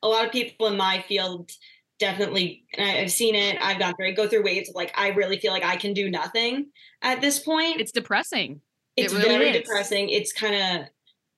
A 0.04 0.08
lot 0.08 0.24
of 0.24 0.32
people 0.32 0.66
in 0.66 0.76
my 0.76 1.04
field 1.06 1.50
definitely, 1.98 2.64
and 2.74 2.90
I- 2.90 3.00
I've 3.00 3.12
seen 3.12 3.34
it. 3.36 3.56
I've 3.62 3.78
gone 3.78 3.94
through 3.94 4.08
it, 4.08 4.16
go 4.16 4.26
through 4.26 4.42
waves 4.42 4.68
of 4.68 4.74
like, 4.74 4.92
I 4.96 5.08
really 5.10 5.38
feel 5.38 5.52
like 5.52 5.64
I 5.64 5.76
can 5.76 5.92
do 5.94 6.10
nothing 6.10 6.66
at 7.02 7.20
this 7.20 7.38
point. 7.38 7.80
It's 7.80 7.92
depressing. 7.92 8.60
it 8.96 9.04
it's 9.04 9.14
really 9.14 9.28
very 9.28 9.50
is. 9.50 9.56
depressing. 9.62 10.08
It's 10.08 10.32
kind 10.32 10.54
of 10.80 10.88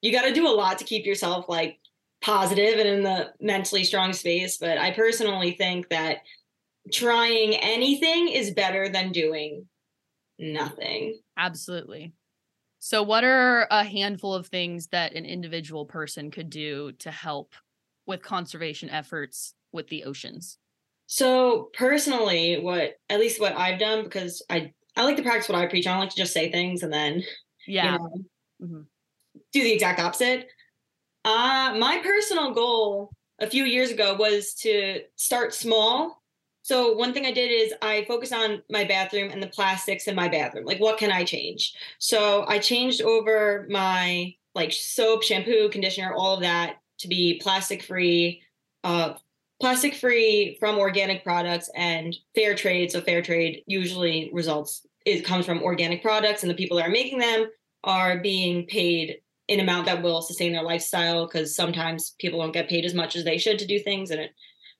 you 0.00 0.12
got 0.12 0.22
to 0.22 0.32
do 0.34 0.46
a 0.46 0.50
lot 0.50 0.78
to 0.78 0.84
keep 0.84 1.04
yourself 1.06 1.46
like 1.48 1.78
positive 2.22 2.78
and 2.78 2.88
in 2.88 3.02
the 3.02 3.32
mentally 3.40 3.84
strong 3.84 4.12
space. 4.14 4.56
But 4.58 4.78
I 4.78 4.90
personally 4.90 5.52
think 5.52 5.88
that 5.90 6.18
trying 6.92 7.54
anything 7.56 8.28
is 8.28 8.52
better 8.52 8.88
than 8.88 9.12
doing 9.12 9.68
nothing. 10.38 11.20
Absolutely. 11.36 12.14
So, 12.80 13.02
what 13.02 13.24
are 13.24 13.66
a 13.70 13.84
handful 13.84 14.34
of 14.34 14.48
things 14.48 14.88
that 14.88 15.14
an 15.14 15.24
individual 15.24 15.86
person 15.86 16.30
could 16.30 16.50
do 16.50 16.92
to 17.00 17.10
help 17.10 17.54
with 18.06 18.22
conservation 18.22 18.90
efforts 18.90 19.54
with 19.72 19.88
the 19.88 20.04
oceans? 20.04 20.58
So 21.06 21.70
personally, 21.74 22.60
what 22.60 22.94
at 23.08 23.20
least 23.20 23.40
what 23.40 23.54
I've 23.56 23.78
done 23.78 24.04
because 24.04 24.42
I 24.50 24.72
I 24.96 25.04
like 25.04 25.16
to 25.16 25.22
practice 25.22 25.48
what 25.48 25.58
I 25.58 25.66
preach. 25.66 25.86
I 25.86 25.90
don't 25.92 26.00
like 26.00 26.10
to 26.10 26.16
just 26.16 26.32
say 26.32 26.50
things 26.50 26.82
and 26.82 26.92
then 26.92 27.22
Yeah. 27.66 27.94
you 27.94 27.98
know, 27.98 28.24
Mhm. 28.62 28.86
do 29.52 29.62
the 29.62 29.72
exact 29.72 30.00
opposite. 30.00 30.48
Uh, 31.24 31.76
my 31.78 32.00
personal 32.04 32.52
goal 32.52 33.14
a 33.40 33.48
few 33.48 33.64
years 33.64 33.90
ago 33.90 34.14
was 34.14 34.54
to 34.54 35.02
start 35.16 35.54
small. 35.54 36.23
So 36.64 36.94
one 36.94 37.12
thing 37.12 37.26
I 37.26 37.30
did 37.30 37.50
is 37.50 37.74
I 37.82 38.06
focused 38.08 38.32
on 38.32 38.62
my 38.70 38.84
bathroom 38.84 39.30
and 39.30 39.42
the 39.42 39.48
plastics 39.48 40.08
in 40.08 40.14
my 40.14 40.28
bathroom. 40.28 40.64
Like, 40.64 40.80
what 40.80 40.96
can 40.96 41.12
I 41.12 41.22
change? 41.22 41.74
So 41.98 42.46
I 42.48 42.58
changed 42.58 43.02
over 43.02 43.66
my 43.68 44.34
like 44.54 44.72
soap, 44.72 45.22
shampoo, 45.22 45.68
conditioner, 45.68 46.14
all 46.14 46.36
of 46.36 46.40
that 46.40 46.76
to 47.00 47.08
be 47.08 47.38
plastic 47.42 47.82
free, 47.82 48.40
uh, 48.82 49.12
plastic 49.60 49.94
free 49.94 50.56
from 50.58 50.78
organic 50.78 51.22
products 51.22 51.68
and 51.76 52.16
fair 52.34 52.54
trade. 52.54 52.90
So 52.90 53.02
fair 53.02 53.20
trade 53.20 53.62
usually 53.66 54.30
results 54.32 54.86
it 55.04 55.22
comes 55.22 55.44
from 55.44 55.62
organic 55.62 56.00
products, 56.00 56.42
and 56.42 56.50
the 56.50 56.54
people 56.54 56.78
that 56.78 56.86
are 56.86 56.90
making 56.90 57.18
them 57.18 57.44
are 57.84 58.20
being 58.20 58.64
paid 58.64 59.18
an 59.50 59.60
amount 59.60 59.84
that 59.84 60.02
will 60.02 60.22
sustain 60.22 60.54
their 60.54 60.62
lifestyle 60.62 61.26
because 61.26 61.54
sometimes 61.54 62.14
people 62.18 62.40
don't 62.40 62.52
get 62.52 62.70
paid 62.70 62.86
as 62.86 62.94
much 62.94 63.16
as 63.16 63.24
they 63.24 63.36
should 63.36 63.58
to 63.58 63.66
do 63.66 63.78
things 63.78 64.10
and 64.10 64.18
it 64.18 64.30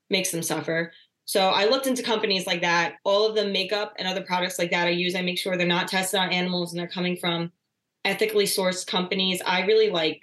makes 0.09 0.31
them 0.31 0.43
suffer. 0.43 0.91
So 1.27 1.49
I 1.49 1.67
looked 1.67 1.87
into 1.87 2.03
companies 2.03 2.47
like 2.47 2.61
that. 2.63 2.97
All 3.05 3.27
of 3.27 3.35
the 3.35 3.47
makeup 3.47 3.95
and 3.99 4.07
other 4.07 4.23
products 4.23 4.59
like 4.59 4.71
that 4.71 4.87
I 4.87 4.91
use, 4.91 5.15
I 5.15 5.23
make 5.23 5.39
sure 5.39 5.57
they're 5.57 5.67
not 5.67 5.89
tested 5.89 6.21
on 6.21 6.31
animals 6.31 6.73
and 6.73 6.81
they're 6.81 6.89
coming 6.89 7.17
from 7.17 7.51
ethically 8.05 8.45
sourced 8.45 8.87
companies. 8.87 9.41
I 9.47 9.63
really 9.63 9.91
like 9.91 10.21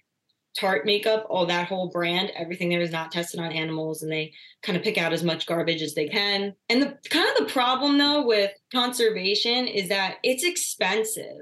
Tarte 0.60 0.86
makeup, 0.86 1.26
all 1.30 1.46
that 1.46 1.68
whole 1.68 1.90
brand, 1.90 2.32
everything 2.36 2.70
there 2.70 2.82
is 2.82 2.92
not 2.92 3.12
tested 3.12 3.40
on 3.40 3.52
animals 3.52 4.04
and 4.04 4.12
they 4.12 4.34
kind 4.62 4.78
of 4.78 4.84
pick 4.84 4.98
out 4.98 5.14
as 5.14 5.24
much 5.24 5.48
garbage 5.48 5.82
as 5.82 5.96
they 5.96 6.08
can. 6.08 6.54
And 6.70 6.82
the 6.82 6.98
kind 7.10 7.28
of 7.30 7.48
the 7.48 7.52
problem 7.52 7.98
though 7.98 8.26
with 8.26 8.52
conservation 8.72 9.66
is 9.68 9.90
that 9.90 10.18
it's 10.24 10.44
expensive 10.44 11.42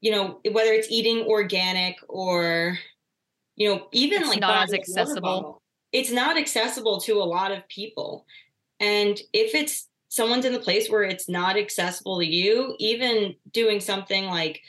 you 0.00 0.10
know 0.10 0.40
whether 0.52 0.72
it's 0.72 0.90
eating 0.90 1.24
organic 1.26 1.96
or 2.08 2.78
you 3.56 3.68
know 3.68 3.88
even 3.92 4.20
It's 4.20 4.28
like 4.30 4.40
not 4.40 4.64
as 4.64 4.72
accessible. 4.72 5.62
it's 5.92 6.10
not 6.10 6.36
accessible 6.36 7.00
to 7.00 7.14
a 7.20 7.24
lot 7.24 7.50
of 7.50 7.66
people 7.68 8.26
and 8.80 9.20
if 9.32 9.54
it's 9.54 9.88
someone's 10.08 10.44
in 10.44 10.52
the 10.52 10.58
place 10.58 10.88
where 10.88 11.02
it's 11.02 11.28
not 11.28 11.56
accessible 11.56 12.18
to 12.18 12.26
you 12.26 12.74
even 12.78 13.34
doing 13.52 13.80
something 13.80 14.26
like 14.26 14.60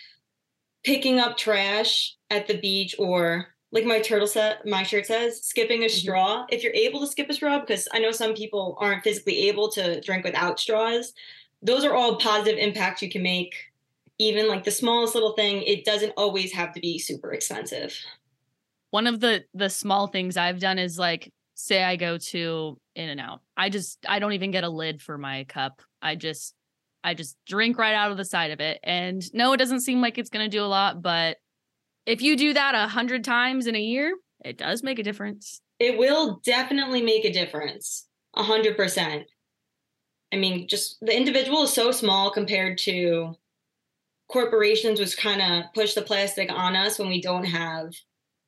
picking 0.84 1.20
up 1.20 1.38
trash 1.38 2.16
at 2.30 2.48
the 2.48 2.58
beach 2.58 2.96
or 2.98 3.48
like 3.72 3.86
my 3.86 4.00
turtle 4.00 4.28
set 4.28 4.66
my 4.66 4.84
shirt 4.84 5.06
says 5.06 5.44
skipping 5.44 5.84
a 5.84 5.88
Mhm. 5.88 5.92
straw 5.92 6.46
if 6.50 6.64
you're 6.64 6.74
able 6.74 7.00
to 7.02 7.08
skip 7.08 7.30
a 7.30 7.34
straw 7.34 7.60
because 7.60 7.88
i 7.94 8.00
know 8.00 8.12
some 8.12 8.34
people 8.34 8.78
aren't 8.80 9.04
physically 9.04 9.48
able 9.50 9.70
to 9.72 10.00
drink 10.02 10.24
without 10.24 10.60
straws 10.60 11.14
those 11.62 11.84
are 11.84 11.94
all 11.96 12.18
positive 12.18 12.58
impacts 12.60 13.02
you 13.02 13.10
can 13.10 13.24
make 13.24 13.56
even 14.20 14.48
like 14.48 14.64
the 14.64 14.72
smallest 14.72 15.14
little 15.14 15.34
thing 15.34 15.62
it 15.64 15.86
doesn't 15.86 16.14
always 16.18 16.52
have 16.54 16.74
to 16.74 16.80
be 16.80 16.98
super 16.98 17.34
expensive 17.34 17.96
One 18.92 19.06
of 19.06 19.20
the 19.20 19.44
the 19.54 19.70
small 19.70 20.08
things 20.08 20.38
I've 20.38 20.60
done 20.60 20.80
is 20.80 20.98
like 20.98 21.32
say 21.56 21.84
I 21.84 21.98
go 21.98 22.18
to 22.18 22.80
In 22.98 23.10
and 23.10 23.20
Out. 23.22 23.40
I 23.56 23.70
just 23.70 24.00
I 24.08 24.20
don't 24.20 24.34
even 24.34 24.52
get 24.52 24.64
a 24.66 24.70
lid 24.70 25.02
for 25.02 25.18
my 25.18 25.46
cup. 25.46 25.82
I 26.02 26.16
just 26.16 26.54
I 27.04 27.14
just 27.14 27.38
drink 27.46 27.78
right 27.78 27.94
out 27.96 28.12
of 28.12 28.18
the 28.18 28.26
side 28.26 28.52
of 28.52 28.60
it. 28.60 28.80
And 28.84 29.24
no, 29.34 29.54
it 29.54 29.58
doesn't 29.58 29.82
seem 29.82 30.02
like 30.02 30.18
it's 30.18 30.30
gonna 30.30 30.50
do 30.50 30.64
a 30.64 30.66
lot, 30.68 31.02
but 31.02 31.38
if 32.06 32.22
you 32.22 32.36
do 32.36 32.54
that 32.54 32.76
a 32.76 32.88
hundred 32.88 33.24
times 33.24 33.68
in 33.68 33.76
a 33.76 33.80
year, 33.80 34.16
it 34.44 34.58
does 34.58 34.84
make 34.84 35.00
a 35.00 35.04
difference. 35.04 35.62
it 35.80 35.98
will 35.98 36.42
definitely 36.44 37.02
make 37.02 37.24
a 37.26 37.32
difference 37.32 38.08
a 38.36 38.44
hundred 38.44 38.76
percent 38.76 39.24
i 40.34 40.36
mean 40.36 40.68
just 40.68 40.98
the 41.02 41.16
individual 41.16 41.64
is 41.64 41.74
so 41.74 41.92
small 41.92 42.32
compared 42.32 42.78
to 42.78 43.34
corporations 44.30 45.00
which 45.00 45.18
kind 45.18 45.42
of 45.42 45.72
push 45.74 45.94
the 45.94 46.02
plastic 46.02 46.52
on 46.52 46.76
us 46.76 47.00
when 47.00 47.10
we 47.10 47.22
don't 47.22 47.46
have 47.46 47.92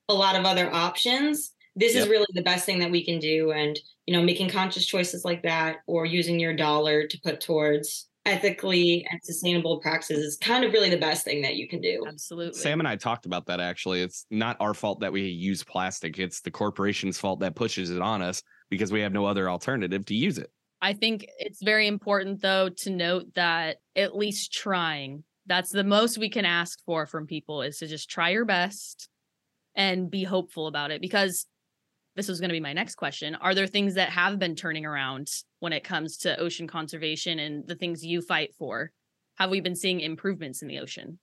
a 0.09 0.13
lot 0.13 0.35
of 0.35 0.45
other 0.45 0.71
options 0.73 1.51
this 1.75 1.95
is 1.95 2.07
really 2.07 2.25
the 2.33 2.41
best 2.41 2.65
thing 2.65 2.79
that 2.79 2.91
we 2.91 3.03
can 3.03 3.19
do 3.19 3.51
and 3.51 3.79
you 4.05 4.13
know 4.13 4.21
making 4.21 4.49
conscious 4.49 4.85
choices 4.85 5.23
like 5.23 5.43
that 5.43 5.77
or 5.87 6.05
using 6.05 6.39
your 6.39 6.55
dollar 6.55 7.07
to 7.07 7.19
put 7.21 7.41
towards 7.41 8.09
ethically 8.25 9.07
and 9.09 9.19
sustainable 9.23 9.79
practices 9.79 10.19
is 10.19 10.37
kind 10.37 10.63
of 10.63 10.73
really 10.73 10.89
the 10.89 10.97
best 10.97 11.23
thing 11.23 11.41
that 11.41 11.55
you 11.55 11.67
can 11.67 11.81
do 11.81 12.03
Absolutely. 12.07 12.59
Sam 12.59 12.79
and 12.79 12.87
I 12.87 12.95
talked 12.95 13.25
about 13.25 13.45
that 13.47 13.59
actually. 13.59 14.01
It's 14.01 14.25
not 14.29 14.57
our 14.59 14.73
fault 14.73 14.99
that 14.99 15.11
we 15.11 15.23
use 15.23 15.63
plastic. 15.63 16.19
It's 16.19 16.41
the 16.41 16.51
corporation's 16.51 17.17
fault 17.17 17.39
that 17.39 17.55
pushes 17.55 17.89
it 17.89 18.01
on 18.01 18.21
us 18.21 18.43
because 18.69 18.91
we 18.91 19.01
have 19.01 19.13
no 19.13 19.25
other 19.25 19.49
alternative 19.49 20.05
to 20.05 20.15
use 20.15 20.37
it. 20.37 20.51
I 20.81 20.93
think 20.93 21.27
it's 21.37 21.61
very 21.63 21.87
important 21.87 22.41
though 22.41 22.69
to 22.69 22.89
note 22.89 23.33
that 23.35 23.77
at 23.95 24.15
least 24.15 24.53
trying. 24.53 25.23
That's 25.45 25.71
the 25.71 25.83
most 25.83 26.17
we 26.17 26.29
can 26.29 26.45
ask 26.45 26.79
for 26.85 27.05
from 27.05 27.25
people 27.25 27.61
is 27.61 27.79
to 27.79 27.87
just 27.87 28.09
try 28.09 28.29
your 28.29 28.45
best 28.45 29.09
and 29.75 30.11
be 30.11 30.23
hopeful 30.23 30.67
about 30.67 30.91
it 30.91 31.01
because 31.01 31.45
this 32.15 32.27
was 32.27 32.39
going 32.39 32.49
to 32.49 32.53
be 32.53 32.59
my 32.59 32.73
next 32.73 32.95
question. 32.95 33.35
Are 33.35 33.55
there 33.55 33.67
things 33.67 33.93
that 33.95 34.09
have 34.09 34.39
been 34.39 34.55
turning 34.55 34.85
around 34.85 35.29
when 35.59 35.73
it 35.73 35.83
comes 35.83 36.17
to 36.17 36.39
ocean 36.39 36.67
conservation 36.67 37.39
and 37.39 37.67
the 37.67 37.75
things 37.75 38.05
you 38.05 38.21
fight 38.21 38.53
for? 38.55 38.91
Have 39.37 39.49
we 39.49 39.61
been 39.61 39.75
seeing 39.75 40.01
improvements 40.01 40.61
in 40.61 40.67
the 40.67 40.79
ocean? 40.79 41.19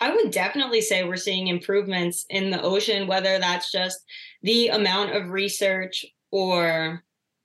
I 0.00 0.14
would 0.14 0.32
definitely 0.32 0.80
say 0.80 1.04
we're 1.04 1.16
seeing 1.16 1.46
improvements 1.46 2.24
in 2.28 2.50
the 2.50 2.60
ocean, 2.60 3.06
whether 3.06 3.38
that's 3.38 3.70
just 3.70 4.00
the 4.42 4.68
amount 4.68 5.14
of 5.14 5.30
research 5.30 6.04
or 6.32 7.04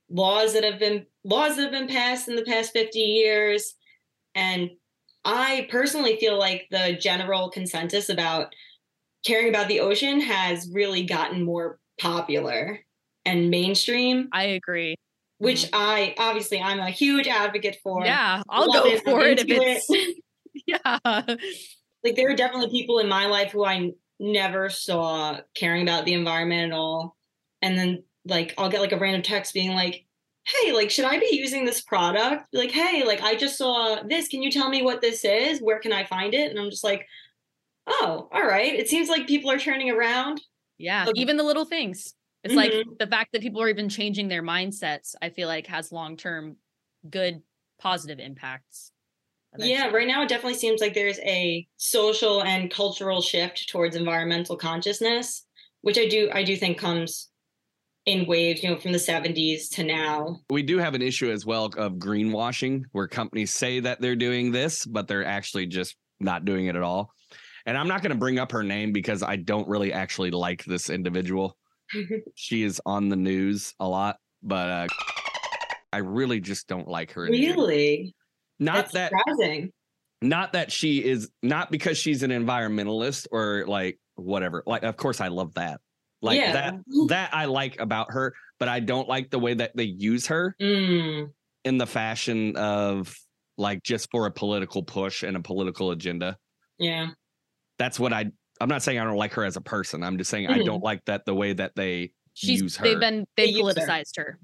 laws 0.10 0.54
that 0.54 0.64
have 0.64 0.80
been 0.80 1.06
laws 1.24 1.58
that 1.58 1.64
have 1.64 1.72
been 1.72 1.88
passed 1.88 2.30
in 2.30 2.36
the 2.36 2.46
past 2.46 2.72
50 2.72 2.98
years. 2.98 3.76
And 4.34 4.72
I 5.26 5.68
personally 5.70 6.18
feel 6.18 6.40
like 6.40 6.68
the 6.72 6.98
general 7.00 7.50
consensus 7.50 8.10
about 8.10 8.54
caring 9.26 9.50
about 9.50 9.68
the 9.68 9.82
ocean 9.82 10.22
has 10.22 10.70
really 10.74 11.04
gotten 11.04 11.44
more 11.44 11.80
popular 12.00 12.80
and 13.26 13.50
mainstream, 13.50 14.30
I 14.32 14.44
agree. 14.44 14.96
which 15.38 15.66
mm-hmm. 15.66 15.76
I 15.76 16.16
obviously 16.18 16.62
I'm 16.62 16.80
a 16.80 16.90
huge 16.90 17.28
advocate 17.28 17.78
for. 17.84 18.06
Yeah, 18.06 18.42
I'll 18.50 18.68
Love 18.68 18.84
go 18.84 18.90
it. 18.90 19.04
For 19.04 19.22
it 19.22 19.40
if 19.40 19.46
it's 19.50 19.90
yeah. 20.66 21.00
like 22.04 22.16
there 22.16 22.30
are 22.30 22.36
definitely 22.36 22.70
people 22.70 23.00
in 23.00 23.08
my 23.08 23.26
life 23.26 23.52
who 23.52 23.66
I 23.66 23.92
never 24.20 24.70
saw 24.70 25.40
caring 25.56 25.84
about 25.84 26.06
the 26.06 26.14
environment 26.14 26.72
at 26.72 26.78
all. 26.78 27.16
And 27.62 27.78
then 27.78 28.04
like 28.26 28.54
I'll 28.58 28.70
get 28.70 28.82
like 28.82 28.92
a 28.92 28.98
random 28.98 29.22
text 29.22 29.54
being 29.54 29.72
like, 29.72 30.06
"Hey, 30.46 30.74
like 30.74 30.90
should 30.90 31.06
I 31.06 31.20
be 31.20 31.30
using 31.32 31.66
this 31.66 31.82
product?" 31.82 32.46
Like, 32.54 32.72
"Hey, 32.72 33.04
like 33.06 33.22
I 33.22 33.36
just 33.36 33.58
saw 33.58 34.02
this. 34.04 34.28
Can 34.28 34.42
you 34.42 34.52
tell 34.52 34.70
me 34.70 34.82
what 34.82 35.02
this 35.02 35.26
is? 35.26 35.60
Where 35.60 35.80
can 35.80 35.94
I 35.94 36.04
find 36.04 36.34
it?" 36.34 36.50
And 36.50 36.60
I'm 36.60 36.70
just 36.70 36.84
like, 36.84 37.08
"Oh, 37.88 38.30
all 38.32 38.46
right. 38.46 38.74
It 38.74 38.90
seems 38.90 39.10
like 39.10 39.28
people 39.28 39.52
are 39.52 39.60
turning 39.60 39.90
around." 39.90 40.42
Yeah, 40.80 41.08
Okay. 41.08 41.14
even 41.16 41.38
the 41.38 41.44
little 41.44 41.66
things. 41.66 42.14
It's 42.44 42.56
like 42.56 42.74
Mhm. 42.74 42.98
the 43.00 43.08
fact 43.08 43.32
that 43.34 43.42
people 43.42 43.62
are 43.62 43.70
even 43.70 43.90
changing 43.90 44.28
their 44.28 44.44
mindsets, 44.44 45.16
I 45.22 45.30
feel 45.30 45.48
like 45.48 45.68
has 45.68 45.92
long 45.92 46.18
term 46.18 46.58
good 47.10 47.42
positive 47.80 48.20
impacts. 48.20 48.92
Yeah, 49.58 49.88
right 49.90 50.08
now 50.08 50.22
it 50.24 50.30
definitely 50.30 50.56
seems 50.60 50.82
like 50.82 50.94
there's 50.94 51.20
a 51.20 51.68
social 51.78 52.44
and 52.44 52.70
cultural 52.70 53.22
shift 53.22 53.70
towards 53.70 53.96
environmental 53.96 54.56
consciousness, 54.58 55.46
which 55.82 55.98
I 55.98 56.08
do 56.08 56.30
I 56.32 56.44
do 56.44 56.56
think 56.56 56.78
comes 56.78 57.30
in 58.06 58.28
waves, 58.28 58.64
you 58.64 58.70
know, 58.70 58.78
from 58.80 58.94
the 58.94 59.00
70s 59.00 59.70
to 59.72 59.84
now. 59.84 60.42
We 60.50 60.64
do 60.64 60.78
have 60.78 60.94
an 60.96 61.02
issue 61.02 61.30
as 61.30 61.46
well 61.46 61.66
of 61.66 61.94
greenwashing 61.96 62.84
where 62.94 63.08
companies 63.08 63.54
say 63.54 63.82
that 63.82 64.00
they're 64.00 64.16
doing 64.16 64.52
this, 64.52 64.86
but 64.86 65.08
they're 65.08 65.26
actually 65.26 65.66
just 65.66 65.98
not 66.22 66.46
doing 66.46 66.68
it 66.68 66.76
at 66.76 66.84
all. 66.84 67.12
And 67.68 67.78
I'm 67.78 67.88
not 67.90 68.02
going 68.02 68.12
to 68.12 68.18
bring 68.18 68.40
up 68.40 68.52
her 68.54 68.64
name 68.64 68.92
because 68.94 69.22
I 69.22 69.36
don't 69.36 69.68
really 69.68 69.92
actually 69.94 70.32
like 70.32 70.64
this 70.66 70.90
individual. 70.90 71.56
She 72.36 72.64
is 72.64 72.82
on 72.86 73.10
the 73.10 73.16
news 73.16 73.74
a 73.80 73.88
lot, 73.88 74.18
but 74.44 74.70
uh, 74.70 74.88
I 75.94 75.98
really 76.00 76.40
just 76.40 76.68
don't 76.68 76.88
like 76.88 77.12
her. 77.14 77.24
really? 77.24 78.14
Not 78.60 78.76
That's 78.76 78.94
that 78.94 79.12
surprising. 79.12 79.72
not 80.22 80.54
that 80.54 80.72
she 80.72 81.04
is 81.04 81.30
not 81.44 81.70
because 81.72 81.98
she's 81.98 82.24
an 82.24 82.32
environmentalist 82.32 83.28
or 83.32 83.66
like 83.68 84.00
whatever. 84.16 84.64
Like 84.66 84.84
of 84.84 84.98
course 84.98 85.22
I 85.22 85.28
love 85.30 85.54
that. 85.56 85.80
Like 86.22 86.40
Yeah. 86.40 86.52
that 86.54 86.76
that 87.10 87.30
I 87.34 87.46
like 87.46 87.80
about 87.80 88.12
her, 88.12 88.34
but 88.60 88.68
I 88.68 88.80
don't 88.80 89.08
like 89.08 89.30
the 89.30 89.40
way 89.40 89.54
that 89.54 89.72
they 89.76 89.84
use 89.86 90.28
her 90.28 90.56
Mm, 90.62 91.32
in 91.66 91.78
the 91.78 91.86
fashion 91.88 92.56
of 92.58 93.16
like 93.58 93.82
just 93.84 94.10
for 94.12 94.26
a 94.26 94.32
political 94.32 94.84
push 94.84 95.24
and 95.24 95.38
a 95.38 95.42
political 95.42 95.92
agenda. 95.92 96.38
yeah. 96.80 97.08
That's 97.80 98.00
what 98.00 98.14
I 98.14 98.26
I'm 98.60 98.70
not 98.70 98.82
saying 98.82 98.98
I 99.00 99.04
don't 99.04 99.18
like 99.18 99.34
her 99.34 99.46
as 99.46 99.56
a 99.56 99.62
person. 99.62 100.04
I'm 100.04 100.18
just 100.18 100.30
saying 100.32 100.48
I 100.48 100.58
Mhm. 100.60 100.66
don't 100.66 100.84
like 100.84 101.06
that 101.06 101.26
the 101.26 101.36
way 101.36 101.54
that 101.54 101.74
they 101.76 102.12
She's 102.34 102.62
use 102.62 102.76
her. 102.78 102.84
they've 102.84 103.00
been 103.00 103.26
They 103.36 103.48
they've 103.48 103.58
use 103.58 103.76
her. 103.78 103.82
politicized 103.86 104.18
her. 104.18 104.40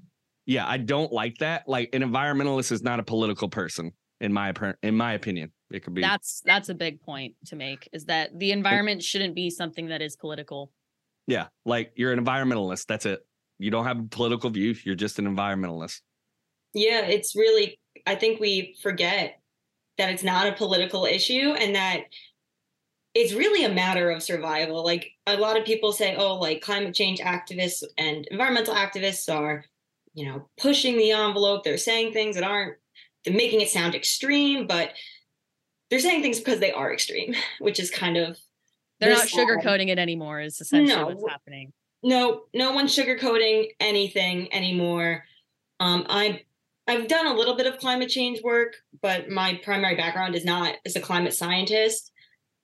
yeah, 0.46 0.66
I 0.68 0.76
don't 0.78 1.12
like 1.12 1.38
that. 1.38 1.68
Like 1.68 1.90
an 1.94 2.02
environmentalist 2.02 2.70
is 2.72 2.82
not 2.82 3.00
a 3.00 3.02
political 3.02 3.48
person 3.48 3.92
in 4.20 4.32
my 4.32 4.52
appar- 4.52 4.76
in 4.82 4.96
my 4.96 5.14
opinion. 5.14 5.52
It 5.70 5.82
could 5.82 5.94
be 5.94 6.00
That's 6.02 6.40
that's 6.44 6.68
a 6.68 6.74
big 6.74 7.00
point 7.00 7.34
to 7.46 7.56
make 7.56 7.88
is 7.92 8.04
that 8.04 8.38
the 8.38 8.52
environment 8.52 9.02
shouldn't 9.02 9.34
be 9.34 9.50
something 9.50 9.86
that 9.88 10.00
is 10.02 10.16
political. 10.16 10.70
yeah, 11.26 11.48
like 11.64 11.92
you're 11.96 12.12
an 12.12 12.24
environmentalist. 12.24 12.86
That's 12.86 13.06
it. 13.06 13.26
You 13.58 13.70
don't 13.70 13.84
have 13.86 13.98
a 13.98 14.02
political 14.04 14.50
view. 14.50 14.74
You're 14.84 14.94
just 14.94 15.18
an 15.18 15.24
environmentalist. 15.26 16.02
Yeah, 16.74 17.00
it's 17.06 17.34
really, 17.34 17.78
I 18.06 18.14
think 18.16 18.40
we 18.40 18.76
forget 18.82 19.40
that 19.96 20.10
it's 20.10 20.22
not 20.24 20.46
a 20.48 20.52
political 20.52 21.06
issue 21.06 21.54
and 21.58 21.74
that 21.76 22.00
it's 23.14 23.32
really 23.32 23.64
a 23.64 23.72
matter 23.72 24.10
of 24.10 24.22
survival. 24.22 24.84
Like 24.84 25.12
a 25.26 25.36
lot 25.36 25.56
of 25.56 25.64
people 25.64 25.92
say, 25.92 26.16
oh, 26.16 26.34
like 26.36 26.60
climate 26.62 26.94
change 26.94 27.20
activists 27.20 27.82
and 27.96 28.26
environmental 28.26 28.74
activists 28.74 29.32
are, 29.32 29.64
you 30.14 30.26
know, 30.26 30.48
pushing 30.60 30.96
the 30.96 31.12
envelope. 31.12 31.62
They're 31.64 31.78
saying 31.78 32.12
things 32.12 32.34
that 32.34 32.44
aren't, 32.44 32.76
they're 33.24 33.34
making 33.34 33.60
it 33.60 33.68
sound 33.70 33.94
extreme, 33.94 34.66
but 34.66 34.90
they're 35.90 36.00
saying 36.00 36.22
things 36.22 36.38
because 36.40 36.58
they 36.60 36.72
are 36.72 36.92
extreme, 36.92 37.34
which 37.60 37.78
is 37.78 37.90
kind 37.90 38.16
of 38.16 38.38
They're 39.00 39.12
not 39.14 39.28
sugarcoating 39.28 39.88
it 39.88 39.98
anymore. 39.98 40.40
Is 40.40 40.60
essentially 40.60 40.96
No. 40.96 41.06
what's 41.08 41.30
happening. 41.30 41.72
no 42.02 42.42
no 42.52 42.72
one's 42.72 42.94
sugarcoating 42.94 43.68
anything 43.80 44.52
anymore 44.52 45.24
um 45.80 46.04
i 46.10 46.42
i've 46.86 47.08
done 47.08 47.26
a 47.26 47.32
little 47.34 47.56
bit 47.56 47.66
of 47.66 47.78
climate 47.78 48.10
change 48.10 48.42
work 48.42 48.74
but 49.00 49.30
my 49.30 49.58
primary 49.64 49.96
background 49.96 50.34
is 50.34 50.44
not 50.44 50.74
as 50.84 50.96
a 50.96 51.00
climate 51.00 51.32
scientist 51.32 52.12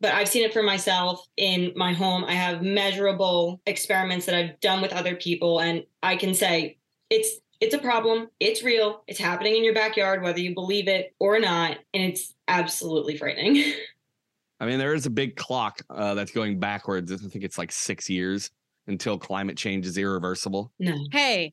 but 0.01 0.13
i've 0.15 0.29
seen 0.29 0.45
it 0.45 0.53
for 0.53 0.63
myself 0.63 1.27
in 1.37 1.73
my 1.77 1.93
home. 1.93 2.25
I 2.25 2.33
have 2.33 2.63
measurable 2.63 3.61
experiments 3.67 4.27
that 4.27 4.35
i've 4.35 4.61
done 4.61 4.83
with 4.83 4.93
other 4.93 5.17
people 5.17 5.61
and 5.61 5.85
i 6.03 6.17
can 6.17 6.35
say 6.35 6.79
it's 7.11 7.41
it's 7.61 7.75
a 7.75 7.79
problem. 7.79 8.29
It's 8.41 8.63
real. 8.63 9.05
It's 9.07 9.19
happening 9.19 9.55
in 9.55 9.65
your 9.65 9.75
backyard 9.75 10.23
whether 10.23 10.41
you 10.41 10.55
believe 10.55 10.89
it 10.89 11.15
or 11.19 11.39
not 11.39 11.77
and 11.93 12.03
it's 12.03 12.35
absolutely 12.49 13.17
frightening. 13.17 13.75
I 14.61 14.67
mean, 14.67 14.79
there 14.79 14.95
is 14.95 15.07
a 15.07 15.11
big 15.11 15.37
clock 15.37 15.81
uh, 15.89 16.13
that's 16.15 16.33
going 16.33 16.59
backwards. 16.59 17.11
I 17.13 17.17
think 17.17 17.45
it's 17.45 17.57
like 17.57 17.73
six 17.73 18.11
years 18.11 18.51
until 18.87 19.19
climate 19.19 19.57
change 19.57 19.87
is 19.87 19.97
irreversible. 19.99 20.73
no 20.79 20.97
Hey, 21.13 21.53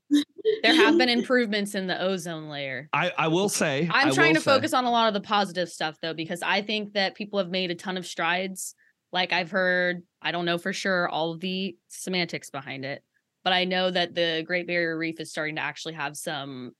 there 0.64 0.74
have 0.76 0.98
been 0.98 1.10
improvements 1.10 1.76
in 1.76 1.88
the 1.88 2.02
ozone 2.02 2.50
layer. 2.50 2.90
I, 2.94 3.12
I 3.18 3.28
will 3.28 3.50
say 3.50 3.88
I'm 3.92 4.10
I 4.10 4.12
trying 4.12 4.34
to 4.36 4.40
say- 4.40 4.46
focus 4.52 4.74
on 4.74 4.86
a 4.86 4.92
lot 4.92 5.08
of 5.08 5.14
the 5.14 5.22
positive 5.28 5.70
stuff 5.70 5.98
though, 6.02 6.14
because 6.14 6.42
I 6.42 6.62
think 6.62 6.94
that 6.94 7.16
people 7.16 7.40
have 7.40 7.50
made 7.50 7.70
a 7.72 7.76
ton 7.76 7.98
of 7.98 8.06
strides. 8.08 8.74
Like 9.12 9.32
I've 9.34 9.52
heard, 9.52 10.04
I 10.22 10.32
don't 10.32 10.46
know 10.46 10.58
for 10.58 10.74
sure 10.74 11.08
all 11.10 11.32
of 11.34 11.40
the 11.40 11.78
semantics 11.88 12.50
behind 12.50 12.86
it, 12.86 13.04
but 13.44 13.54
I 13.54 13.64
know 13.66 13.90
that 13.92 14.14
the 14.16 14.44
Great 14.46 14.68
Barrier 14.68 14.98
Reef 14.98 15.20
is 15.20 15.30
starting 15.32 15.56
to 15.56 15.62
actually 15.62 15.94
have 15.94 16.18
some 16.18 16.72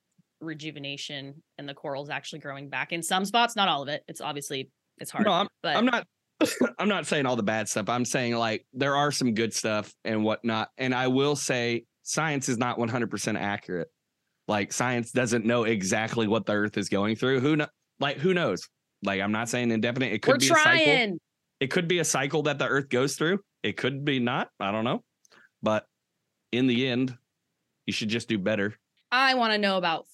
rejuvenation 0.42 1.42
and 1.58 1.68
the 1.68 1.74
corals 1.74 2.10
actually 2.10 2.40
growing 2.40 2.70
back 2.70 2.92
in 2.92 3.02
some 3.04 3.26
spots, 3.26 3.56
not 3.56 3.68
all 3.68 3.82
of 3.84 3.90
it. 3.90 4.04
It's 4.08 4.22
obviously 4.22 4.70
it's 5.00 5.12
hard. 5.12 5.26
No, 5.26 5.32
I'm, 5.34 5.48
but 5.64 5.76
I'm 5.78 5.86
not. 5.86 6.06
I'm 6.80 6.88
not 6.88 7.08
saying 7.08 7.26
all 7.26 7.36
the 7.36 7.44
bad 7.44 7.68
stuff. 7.68 7.90
I'm 7.90 8.06
saying 8.06 8.36
like 8.36 8.66
there 8.74 8.96
are 8.96 9.12
some 9.12 9.34
good 9.34 9.54
stuff 9.54 9.94
and 10.04 10.24
whatnot. 10.24 10.70
And 10.78 10.94
I 10.94 11.08
will 11.08 11.36
say 11.36 11.86
science 12.04 12.50
is 12.50 12.58
not 12.58 12.78
100% 12.78 13.40
accurate. 13.40 13.92
Like 14.48 14.72
science 14.72 15.12
doesn't 15.12 15.46
know 15.46 15.64
exactly 15.64 16.28
what 16.28 16.46
the 16.46 16.54
Earth 16.54 16.78
is 16.78 16.90
going 16.90 17.16
through. 17.16 17.42
Who 17.42 17.56
know? 17.56 17.68
Like 18.00 18.18
who 18.18 18.34
knows? 18.34 18.68
Like 19.04 19.22
I'm 19.22 19.32
not 19.32 19.50
saying 19.50 19.72
indefinite. 19.72 20.14
It 20.14 20.22
could 20.22 20.36
we're 20.36 20.40
be 20.40 20.46
a 20.46 20.50
cycle. 20.50 20.86
trying. 20.86 21.20
It 21.60 21.68
could 21.68 21.88
be 21.88 22.00
a 22.00 22.06
cycle 22.06 22.44
that 22.44 22.60
the 22.60 22.68
Earth 22.68 22.90
goes 22.90 23.16
through. 23.16 23.40
It 23.64 23.78
could 23.78 24.06
be 24.06 24.20
not. 24.20 24.50
I 24.60 24.72
don't 24.72 24.86
know. 24.86 25.04
But 25.62 25.86
in 26.52 26.68
the 26.68 26.88
end, 26.88 27.18
you 27.86 27.94
should 27.94 28.10
just 28.10 28.30
do 28.30 28.38
better. 28.38 28.76
I 29.12 29.34
want 29.36 29.54
to 29.54 29.58
know 29.58 29.78
about 29.78 30.06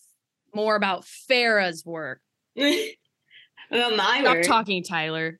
more 0.55 0.75
about 0.75 1.05
Farrah's 1.29 1.86
work. 1.86 2.21
well, 3.73 3.95
my 3.95 4.21
Stop 4.21 4.36
word. 4.36 4.43
talking, 4.45 4.83
Tyler. 4.83 5.39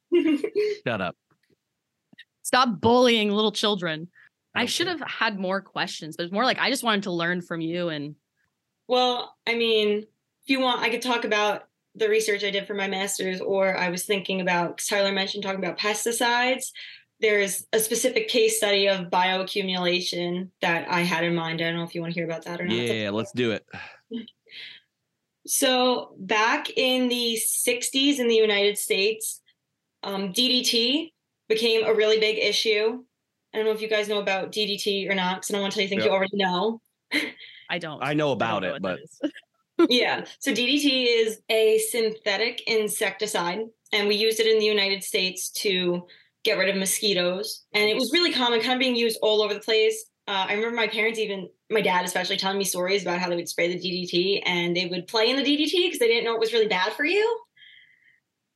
Shut 0.86 1.02
up. 1.02 1.16
Stop 2.44 2.82
bullying 2.82 3.32
little 3.32 3.52
children. 3.52 4.10
I 4.56 4.66
should 4.66 4.88
have 4.88 5.02
had 5.02 5.40
more 5.40 5.62
questions, 5.62 6.16
but 6.16 6.24
it's 6.26 6.34
more 6.34 6.44
like 6.44 6.60
I 6.60 6.70
just 6.70 6.84
wanted 6.84 7.04
to 7.04 7.12
learn 7.12 7.42
from 7.42 7.62
you 7.62 7.90
and 7.90 8.16
Well, 8.88 9.36
I 9.48 9.56
mean, 9.56 10.00
if 10.00 10.06
you 10.46 10.60
want, 10.60 10.82
I 10.82 10.90
could 10.90 11.02
talk 11.02 11.26
about 11.26 11.64
the 11.96 12.10
research 12.10 12.44
I 12.44 12.52
did 12.52 12.68
for 12.68 12.74
my 12.74 12.88
master's, 12.88 13.40
or 13.42 13.76
I 13.78 13.90
was 13.90 14.06
thinking 14.06 14.42
about, 14.42 14.78
'cause 14.78 14.88
Tyler 14.88 15.12
mentioned 15.12 15.44
talking 15.44 15.64
about 15.64 15.80
pesticides. 15.80 16.72
There's 17.20 17.66
a 17.72 17.80
specific 17.80 18.28
case 18.28 18.58
study 18.58 18.88
of 18.88 19.10
bioaccumulation 19.10 20.50
that 20.62 20.88
I 20.90 21.02
had 21.02 21.24
in 21.24 21.34
mind. 21.36 21.62
I 21.62 21.66
don't 21.66 21.78
know 21.78 21.84
if 21.84 21.96
you 21.96 22.02
want 22.02 22.14
to 22.14 22.20
hear 22.20 22.28
about 22.28 22.46
that 22.46 22.60
or 22.60 22.66
not. 22.66 22.76
Yeah, 22.76 23.10
let's 23.12 23.32
do 23.32 23.52
it. 23.52 23.66
So, 25.46 26.16
back 26.18 26.70
in 26.78 27.10
the 27.10 27.38
60s 27.38 28.20
in 28.20 28.28
the 28.28 28.36
United 28.36 28.78
States, 28.78 29.42
um, 30.02 30.32
DDT 30.32 31.12
became 31.50 31.86
a 31.86 31.94
really 31.94 32.20
big 32.20 32.38
issue. 32.38 33.04
I 33.54 33.58
don't 33.58 33.66
know 33.66 33.74
if 33.74 33.82
you 33.82 33.90
guys 33.90 34.08
know 34.08 34.20
about 34.20 34.52
DDT 34.52 35.10
or 35.10 35.16
not, 35.16 35.38
because 35.38 35.52
I 35.52 35.54
don't 35.54 35.62
want 35.62 35.74
to 35.74 35.78
tell 35.78 35.84
you 35.84 35.90
think 35.90 36.04
you 36.04 36.12
already 36.12 36.38
know. 36.38 36.82
I 37.70 37.78
don't. 37.78 38.04
I 38.04 38.14
know 38.14 38.30
I 38.30 38.34
about 38.34 38.64
know 38.64 38.76
it, 38.76 38.82
but 38.82 39.00
yeah. 39.90 40.26
So 40.40 40.52
DDT 40.52 41.06
is 41.08 41.42
a 41.50 41.80
synthetic 41.90 42.62
insecticide, 42.68 43.62
and 43.92 44.08
we 44.08 44.16
used 44.16 44.40
it 44.40 44.48
in 44.48 44.60
the 44.60 44.66
United 44.66 45.04
States 45.04 45.50
to 45.62 46.08
get 46.44 46.58
rid 46.58 46.70
of 46.70 46.76
mosquitoes. 46.76 47.64
And 47.74 47.90
it 47.90 47.96
was 47.96 48.12
really 48.14 48.34
common, 48.34 48.60
kind 48.60 48.74
of 48.74 48.80
being 48.80 48.96
used 48.96 49.18
all 49.22 49.42
over 49.42 49.54
the 49.54 49.60
place. 49.60 50.06
Uh, 50.28 50.46
I 50.48 50.54
remember 50.54 50.76
my 50.76 50.88
parents, 50.88 51.20
even 51.20 51.50
my 51.70 51.82
dad 51.82 52.06
especially, 52.06 52.38
telling 52.38 52.58
me 52.58 52.64
stories 52.64 53.02
about 53.02 53.20
how 53.20 53.30
they 53.30 53.36
would 53.36 53.50
spray 53.50 53.68
the 53.68 53.80
DDT 53.80 54.42
and 54.46 54.76
they 54.76 54.86
would 54.86 55.08
play 55.08 55.30
in 55.30 55.36
the 55.36 55.44
DDT 55.44 55.84
because 55.86 56.00
they 56.00 56.08
didn't 56.08 56.24
know 56.24 56.34
it 56.34 56.40
was 56.40 56.54
really 56.54 56.68
bad 56.68 56.94
for 56.94 57.04
you. 57.04 57.40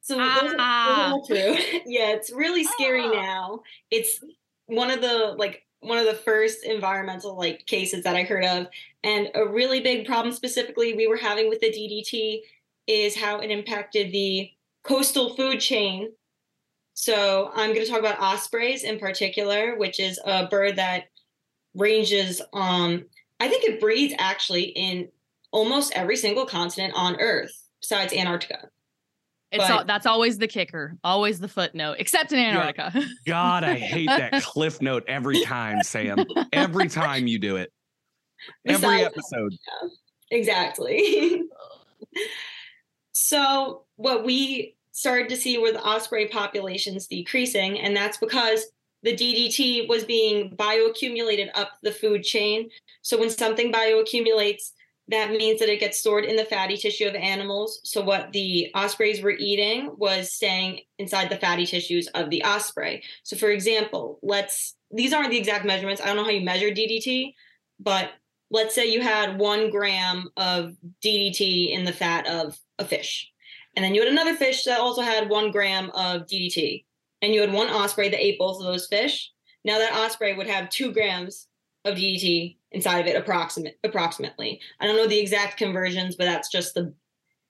So 0.01 0.15
those 0.15 0.25
are- 0.27 0.43
those 0.43 0.53
are 0.53 0.55
Ah. 0.59 1.19
true. 1.27 1.35
yeah, 1.85 2.11
it's 2.11 2.31
really 2.31 2.63
scary 2.63 3.03
Ah. 3.03 3.11
now. 3.11 3.63
It's 3.91 4.23
one 4.67 4.89
of 4.89 5.01
the 5.01 5.35
like 5.37 5.65
one 5.81 5.97
of 5.97 6.05
the 6.05 6.13
first 6.13 6.63
environmental 6.63 7.37
like 7.37 7.65
cases 7.65 8.03
that 8.03 8.15
I 8.15 8.23
heard 8.23 8.43
of 8.45 8.67
and 9.03 9.29
a 9.35 9.45
really 9.47 9.79
big 9.81 10.07
problem 10.07 10.33
specifically 10.33 10.93
we 10.95 11.05
were 11.07 11.17
having 11.17 11.49
with 11.49 11.59
the 11.59 11.69
DDT 11.71 12.41
is 12.87 13.15
how 13.15 13.39
it 13.39 13.51
impacted 13.51 14.11
the 14.11 14.49
coastal 14.83 15.35
food 15.35 15.59
chain. 15.59 16.11
So 16.93 17.51
I'm 17.53 17.73
going 17.73 17.85
to 17.85 17.91
talk 17.91 17.99
about 17.99 18.19
ospreys 18.19 18.83
in 18.83 18.97
particular, 18.97 19.75
which 19.77 19.99
is 19.99 20.19
a 20.25 20.47
bird 20.47 20.77
that 20.77 21.09
ranges 21.77 22.41
um 22.53 23.05
I 23.39 23.47
think 23.47 23.63
it 23.63 23.79
breeds 23.79 24.13
actually 24.17 24.63
in 24.63 25.09
almost 25.51 25.93
every 25.95 26.17
single 26.17 26.45
continent 26.45 26.93
on 26.95 27.19
earth 27.21 27.51
besides 27.79 28.13
Antarctica. 28.13 28.69
It's 29.51 29.63
But- 29.63 29.71
all, 29.71 29.85
that's 29.85 30.05
always 30.05 30.37
the 30.39 30.47
kicker, 30.47 30.97
always 31.03 31.39
the 31.39 31.47
footnote, 31.47 31.97
except 31.99 32.33
in 32.33 32.39
Antarctica. 32.39 32.91
God, 33.25 33.63
I 33.63 33.75
hate 33.75 34.09
that 34.09 34.43
cliff 34.43 34.81
note 34.81 35.05
every 35.07 35.41
time, 35.43 35.83
Sam. 35.83 36.25
Every 36.51 36.89
time 36.89 37.27
you 37.27 37.39
do 37.39 37.55
it. 37.55 37.71
Every 38.65 38.81
Besides- 38.81 39.05
episode. 39.05 39.53
Exactly. 40.31 41.43
so, 43.13 43.83
what 43.95 44.25
we 44.25 44.75
started 44.91 45.29
to 45.29 45.37
see 45.37 45.57
were 45.57 45.71
the 45.71 45.81
osprey 45.81 46.27
populations 46.27 47.07
decreasing, 47.07 47.79
and 47.79 47.95
that's 47.95 48.17
because 48.17 48.65
the 49.03 49.15
DDT 49.15 49.87
was 49.87 50.03
being 50.03 50.55
bioaccumulated 50.55 51.49
up 51.55 51.71
the 51.83 51.91
food 51.91 52.23
chain. 52.23 52.69
So, 53.01 53.17
when 53.17 53.29
something 53.29 53.71
bioaccumulates, 53.71 54.71
that 55.09 55.31
means 55.31 55.59
that 55.59 55.69
it 55.69 55.79
gets 55.79 55.99
stored 55.99 56.25
in 56.25 56.35
the 56.35 56.45
fatty 56.45 56.75
tissue 56.75 57.07
of 57.07 57.15
animals. 57.15 57.79
So, 57.83 58.01
what 58.01 58.31
the 58.31 58.71
ospreys 58.73 59.21
were 59.21 59.31
eating 59.31 59.91
was 59.97 60.33
staying 60.33 60.81
inside 60.97 61.29
the 61.29 61.37
fatty 61.37 61.65
tissues 61.65 62.07
of 62.07 62.29
the 62.29 62.43
osprey. 62.43 63.03
So, 63.23 63.37
for 63.37 63.49
example, 63.49 64.19
let's 64.21 64.75
these 64.91 65.13
aren't 65.13 65.31
the 65.31 65.37
exact 65.37 65.65
measurements. 65.65 66.01
I 66.01 66.05
don't 66.05 66.17
know 66.17 66.23
how 66.23 66.29
you 66.29 66.45
measure 66.45 66.69
DDT, 66.69 67.33
but 67.79 68.11
let's 68.49 68.73
say 68.73 68.91
you 68.91 69.01
had 69.01 69.37
one 69.37 69.69
gram 69.69 70.29
of 70.37 70.75
DDT 71.03 71.71
in 71.71 71.85
the 71.85 71.93
fat 71.93 72.27
of 72.27 72.57
a 72.79 72.85
fish, 72.85 73.31
and 73.75 73.83
then 73.83 73.95
you 73.95 74.01
had 74.01 74.11
another 74.11 74.35
fish 74.35 74.63
that 74.63 74.79
also 74.79 75.01
had 75.01 75.29
one 75.29 75.51
gram 75.51 75.89
of 75.91 76.23
DDT, 76.23 76.83
and 77.21 77.33
you 77.33 77.41
had 77.41 77.53
one 77.53 77.69
osprey 77.69 78.09
that 78.09 78.23
ate 78.23 78.39
both 78.39 78.59
of 78.59 78.65
those 78.65 78.87
fish. 78.87 79.31
Now 79.65 79.77
that 79.79 79.93
osprey 79.93 80.33
would 80.33 80.47
have 80.47 80.69
two 80.69 80.91
grams 80.91 81.47
of 81.85 81.95
DDT 81.95 82.57
inside 82.71 82.99
of 82.99 83.07
it, 83.07 83.15
approximate 83.15 83.79
approximately. 83.83 84.59
I 84.79 84.85
don't 84.85 84.97
know 84.97 85.07
the 85.07 85.19
exact 85.19 85.57
conversions, 85.57 86.15
but 86.15 86.25
that's 86.25 86.49
just 86.49 86.73
the 86.73 86.93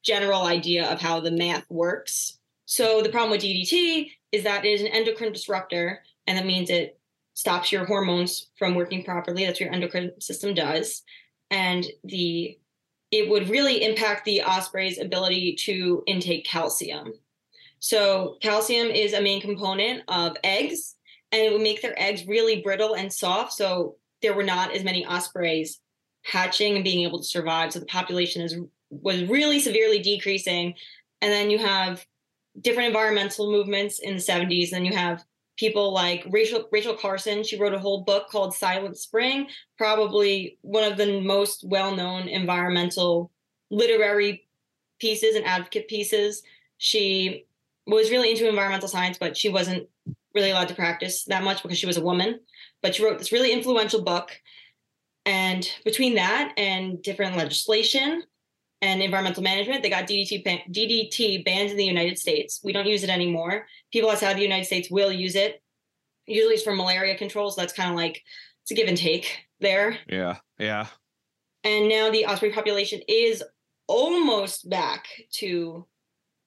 general 0.03 0.43
idea 0.43 0.89
of 0.89 1.01
how 1.01 1.19
the 1.19 1.32
math 1.32 1.69
works. 1.69 2.38
So 2.65 3.01
the 3.01 3.10
problem 3.10 3.32
with 3.32 3.41
DDT 3.41 4.12
is 4.32 4.43
that 4.43 4.65
it 4.65 4.69
is 4.69 4.82
an 4.82 4.88
endocrine 4.88 5.34
disruptor, 5.34 6.03
and 6.27 6.38
that 6.38 6.45
means 6.45 6.69
it 6.69 6.99
stops 7.34 7.71
your 7.71 7.86
hormones 7.86 8.47
from 8.58 8.75
working 8.75 9.03
properly. 9.03 9.45
That's 9.45 9.60
what 9.60 9.65
your 9.65 9.73
endocrine 9.73 10.19
system 10.19 10.53
does. 10.53 11.03
And 11.51 11.86
the 12.03 12.58
it 13.10 13.30
would 13.30 13.47
really 13.49 13.84
impact 13.84 14.25
the 14.25 14.43
osprey's 14.43 14.99
ability 14.99 15.56
to 15.56 16.03
intake 16.08 16.45
calcium. 16.45 17.13
So 17.79 18.37
calcium 18.41 18.87
is 18.87 19.13
a 19.13 19.21
main 19.21 19.41
component 19.41 20.03
of 20.07 20.37
eggs, 20.43 20.95
and 21.31 21.41
it 21.41 21.51
would 21.51 21.61
make 21.61 21.81
their 21.81 21.99
eggs 22.01 22.27
really 22.27 22.61
brittle 22.61 22.95
and 22.95 23.11
soft. 23.11 23.53
So 23.53 23.97
there 24.21 24.33
were 24.33 24.43
not 24.43 24.73
as 24.73 24.83
many 24.83 25.05
ospreys 25.05 25.79
hatching 26.23 26.75
and 26.75 26.83
being 26.83 27.05
able 27.05 27.19
to 27.19 27.25
survive. 27.25 27.71
So 27.71 27.79
the 27.79 27.85
population 27.85 28.41
is 28.41 28.57
was 28.89 29.23
really 29.25 29.59
severely 29.59 29.99
decreasing. 29.99 30.73
And 31.21 31.31
then 31.31 31.49
you 31.49 31.59
have 31.59 32.05
different 32.61 32.87
environmental 32.87 33.51
movements 33.51 33.99
in 33.99 34.15
the 34.15 34.21
70s. 34.21 34.69
Then 34.69 34.85
you 34.85 34.93
have 34.93 35.23
people 35.57 35.93
like 35.93 36.25
Rachel 36.29 36.67
Rachel 36.71 36.95
Carson. 36.95 37.43
She 37.43 37.59
wrote 37.59 37.73
a 37.73 37.79
whole 37.79 38.03
book 38.03 38.29
called 38.29 38.55
Silent 38.55 38.97
Spring, 38.97 39.47
probably 39.77 40.57
one 40.61 40.89
of 40.89 40.97
the 40.97 41.21
most 41.21 41.63
well-known 41.67 42.27
environmental 42.27 43.31
literary 43.69 44.47
pieces 44.99 45.35
and 45.35 45.45
advocate 45.45 45.87
pieces. 45.87 46.43
She 46.77 47.45
was 47.88 48.12
really 48.12 48.32
into 48.32 48.47
environmental 48.47 48.89
science, 48.89 49.17
but 49.17 49.38
she 49.38 49.50
wasn't 49.50 49.88
really 50.36 50.52
allowed 50.52 50.67
to 50.67 50.76
practice 50.76 51.23
that 51.26 51.43
much 51.43 51.63
because 51.63 51.78
she 51.78 51.86
was 51.86 51.97
a 51.97 52.02
woman. 52.02 52.39
But 52.82 52.95
she 52.95 53.04
wrote 53.04 53.17
this 53.17 53.32
really 53.32 53.52
influential 53.52 54.04
book. 54.04 54.32
And 55.26 55.69
between 55.84 56.15
that 56.15 56.54
and 56.58 57.02
different 57.02 57.38
legislation 57.38 58.23
and 58.82 59.02
environmental 59.02 59.43
management, 59.43 59.82
they 59.82 59.89
got 59.89 60.08
DDT 60.08 60.43
DDT 60.69 61.43
banned 61.43 61.71
in 61.71 61.78
the 61.78 61.86
United 61.86 62.19
States. 62.19 62.62
We 62.63 62.73
don't 62.73 62.88
use 62.88 63.04
it 63.04 63.10
anymore. 63.10 63.65
People 63.91 64.10
outside 64.10 64.38
the 64.38 64.41
United 64.41 64.65
States 64.65 64.91
will 64.91 65.12
use 65.12 65.36
it. 65.36 65.62
Usually 66.28 66.56
it's 66.56 66.63
for 66.63 66.76
malaria 66.76 67.17
control, 67.17 67.50
so 67.52 67.60
that's 67.62 67.73
kind 67.73 67.89
of 67.89 67.95
like 67.95 68.21
it's 68.62 68.71
a 68.71 68.76
give 68.76 68.88
and 68.88 68.97
take 68.97 69.45
there. 69.60 69.97
Yeah, 70.08 70.38
yeah. 70.60 70.88
And 71.63 71.89
now 71.89 72.12
the 72.12 72.26
osprey 72.26 72.52
population 72.52 73.02
is 73.08 73.43
almost 73.88 74.69
back 74.69 75.08
to 75.32 75.86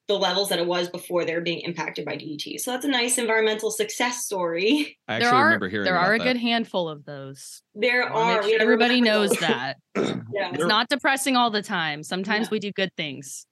the 0.07 0.17
levels 0.17 0.49
that 0.49 0.59
it 0.59 0.67
was 0.67 0.89
before 0.89 1.23
they're 1.25 1.41
being 1.41 1.59
impacted 1.61 2.05
by 2.05 2.15
DDT. 2.17 2.59
So 2.59 2.71
that's 2.71 2.83
a 2.85 2.89
nice 2.89 3.17
environmental 3.17 3.71
success 3.71 4.25
story. 4.25 4.97
I 5.07 5.15
actually 5.15 5.25
there 5.29 5.35
are 5.35 5.45
remember 5.45 5.69
hearing 5.69 5.85
there 5.85 5.95
about 5.95 6.07
are 6.09 6.13
a 6.15 6.17
that. 6.17 6.23
good 6.25 6.37
handful 6.37 6.89
of 6.89 7.05
those. 7.05 7.61
There 7.75 8.09
I 8.09 8.13
wanna 8.13 8.33
are 8.39 8.43
sure 8.43 8.61
everybody 8.61 8.99
knows 9.01 9.29
that. 9.39 9.77
yeah. 9.95 10.51
It's 10.53 10.65
not 10.65 10.89
depressing 10.89 11.35
all 11.37 11.49
the 11.51 11.61
time. 11.61 12.03
Sometimes 12.03 12.47
Yeah. 12.47 12.51
we 12.51 12.59
do 12.59 12.71
good 12.71 12.91
things. 12.97 13.45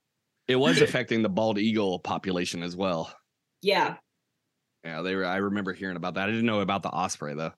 It 0.47 0.55
was 0.57 0.81
affecting 0.81 1.21
the 1.21 1.29
bald 1.29 1.59
eagle 1.59 1.99
population 1.99 2.63
as 2.63 2.75
well. 2.75 3.13
yeah. 3.61 3.95
Yeah, 4.85 5.01
they 5.01 5.13
were. 5.13 5.25
I 5.25 5.35
remember 5.37 5.73
hearing 5.73 5.97
about 5.97 6.13
that. 6.13 6.29
I 6.29 6.31
didn't 6.31 6.45
know 6.45 6.61
about 6.61 6.83
the 6.83 6.89
osprey 6.89 7.35
though. 7.35 7.51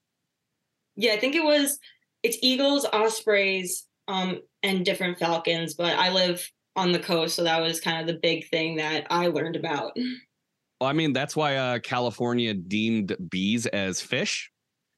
Yeah, 0.96 1.14
I 1.14 1.18
think 1.18 1.36
it 1.36 1.44
was 1.44 1.78
it's 2.24 2.38
eagles, 2.42 2.84
ospreys, 2.92 3.86
um, 4.08 4.40
and 4.64 4.84
different 4.84 5.20
falcons, 5.20 5.76
but 5.76 5.98
I 5.98 6.10
live 6.12 6.50
on 6.76 6.92
the 6.92 7.00
coast, 7.00 7.36
so 7.36 7.44
that 7.44 7.60
was 7.62 7.80
kind 7.82 8.00
of 8.02 8.08
the 8.08 8.20
big 8.22 8.48
thing 8.50 8.76
that 8.78 9.06
I 9.10 9.28
learned 9.28 9.56
about. 9.56 9.92
Well, 10.80 10.90
I 10.90 10.94
mean, 10.94 11.14
that's 11.14 11.36
why 11.36 11.58
uh, 11.58 11.80
California 11.80 12.54
deemed 12.54 13.16
bees 13.30 13.66
as 13.68 14.02
fish. 14.02 14.50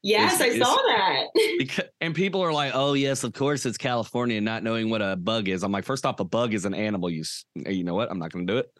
Yes, 0.02 0.34
Is- 0.34 0.40
I 0.40 0.46
is- 0.46 0.58
saw 0.58 0.74
that. 0.76 1.24
Because, 1.58 1.84
and 2.00 2.14
people 2.14 2.42
are 2.42 2.52
like, 2.52 2.72
"Oh 2.74 2.92
yes, 2.94 3.22
of 3.24 3.32
course 3.32 3.64
it's 3.64 3.78
California," 3.78 4.40
not 4.40 4.62
knowing 4.62 4.90
what 4.90 5.00
a 5.02 5.16
bug 5.16 5.48
is. 5.48 5.62
I'm 5.62 5.72
like, 5.72 5.84
first 5.84 6.04
off, 6.04 6.20
a 6.20 6.24
bug 6.24 6.52
is 6.52 6.64
an 6.64 6.74
animal. 6.74 7.08
You, 7.10 7.22
you 7.54 7.84
know 7.84 7.94
what? 7.94 8.10
I'm 8.10 8.18
not 8.18 8.30
going 8.32 8.46
to 8.46 8.52
do 8.52 8.58
it. 8.58 8.70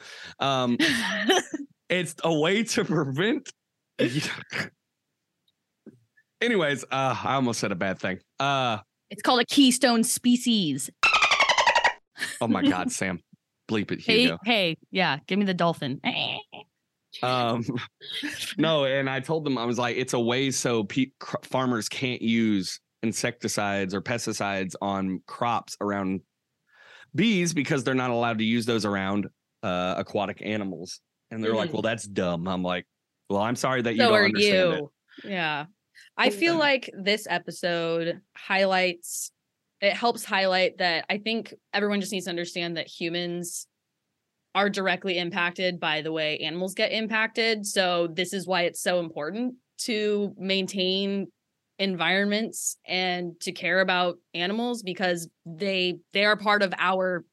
Um, 0.41 0.77
it's 1.89 2.15
a 2.25 2.33
way 2.35 2.63
to 2.65 2.85
prevent. 2.85 3.49
Anyways, 6.41 6.85
uh, 6.85 7.17
I 7.25 7.35
almost 7.35 7.61
said 7.61 7.73
a 7.73 7.77
bad 7.77 7.99
thing. 7.99 8.19
Uh, 8.39 8.79
it's 9.11 9.23
called 9.23 9.41
a 9.41 9.45
keystone 9.47 10.05
species. 10.05 10.91
Oh 12.41 12.49
my 12.49 12.63
God, 12.63 12.91
Sam, 12.93 13.21
bleep 13.69 13.91
it, 13.93 14.01
Hey, 14.01 14.23
Hugo. 14.23 14.39
hey, 14.45 14.77
yeah, 14.91 15.19
give 15.27 15.39
me 15.39 15.45
the 15.45 15.55
dolphin. 15.55 16.01
Um, 17.23 17.65
no, 18.59 18.85
and 18.87 19.09
I 19.09 19.21
told 19.21 19.45
them 19.45 19.57
I 19.57 19.65
was 19.65 19.79
like, 19.79 19.97
it's 19.97 20.15
a 20.15 20.21
way 20.21 20.51
so 20.51 20.85
pe- 20.85 21.13
cr- 21.21 21.37
farmers 21.45 21.89
can't 21.89 22.21
use 22.21 22.81
insecticides 23.03 23.95
or 23.95 24.01
pesticides 24.03 24.75
on 24.83 25.21
crops 25.27 25.77
around 25.81 26.21
bees 27.15 27.55
because 27.55 27.85
they're 27.85 27.95
not 27.95 28.11
allowed 28.11 28.39
to 28.39 28.45
use 28.45 28.67
those 28.67 28.85
around 28.85 29.29
uh, 29.63 29.95
aquatic 29.97 30.43
animals. 30.45 31.01
And 31.31 31.43
they're 31.43 31.55
like, 31.55 31.71
Mhm. 31.71 31.75
well, 31.75 31.83
that's 31.83 32.05
dumb. 32.05 32.49
I'm 32.49 32.63
like, 32.63 32.87
well, 33.31 33.41
I'm 33.43 33.57
sorry 33.57 33.83
that 33.83 33.95
you 33.95 34.01
so 34.01 34.09
don't 34.09 34.19
are 34.19 34.25
understand 34.25 34.73
it. 34.75 34.85
Yeah. 35.31 35.67
I 36.17 36.31
feel 36.31 36.57
like 36.59 36.91
this 36.99 37.27
episode 37.31 38.21
highlights 38.37 39.31
it 39.85 39.95
helps 39.95 40.25
highlight 40.25 40.79
that 40.79 41.07
I 41.09 41.19
think 41.19 41.55
everyone 41.73 42.01
just 42.01 42.13
needs 42.13 42.25
to 42.27 42.31
understand 42.31 42.77
that 42.77 42.87
humans 42.87 43.67
are 44.55 44.71
directly 44.71 45.19
impacted 45.19 45.81
by 45.81 46.03
the 46.03 46.13
way 46.13 46.39
animals 46.39 46.75
get 46.75 46.93
impacted. 46.93 47.67
So 47.67 48.09
this 48.13 48.33
is 48.33 48.47
why 48.47 48.63
it's 48.63 48.81
so 48.81 49.01
important 49.01 49.57
to 49.79 50.33
maintain 50.39 51.27
environments 51.79 52.77
and 52.87 53.39
to 53.41 53.51
care 53.51 53.81
about 53.81 54.19
animals 54.33 54.83
because 54.83 55.29
they 55.45 55.99
they 56.13 56.25
are 56.25 56.37
part 56.37 56.63
of 56.63 56.73
our 56.79 57.25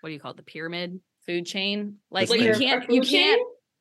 what 0.00 0.10
do 0.10 0.12
you 0.12 0.20
call 0.20 0.32
it 0.32 0.36
the 0.36 0.42
pyramid 0.42 1.00
food 1.24 1.46
chain 1.46 1.96
like 2.10 2.28
Like 2.28 2.40
you 2.40 2.54
can't 2.54 2.90
you 2.90 3.00
can't? 3.00 3.40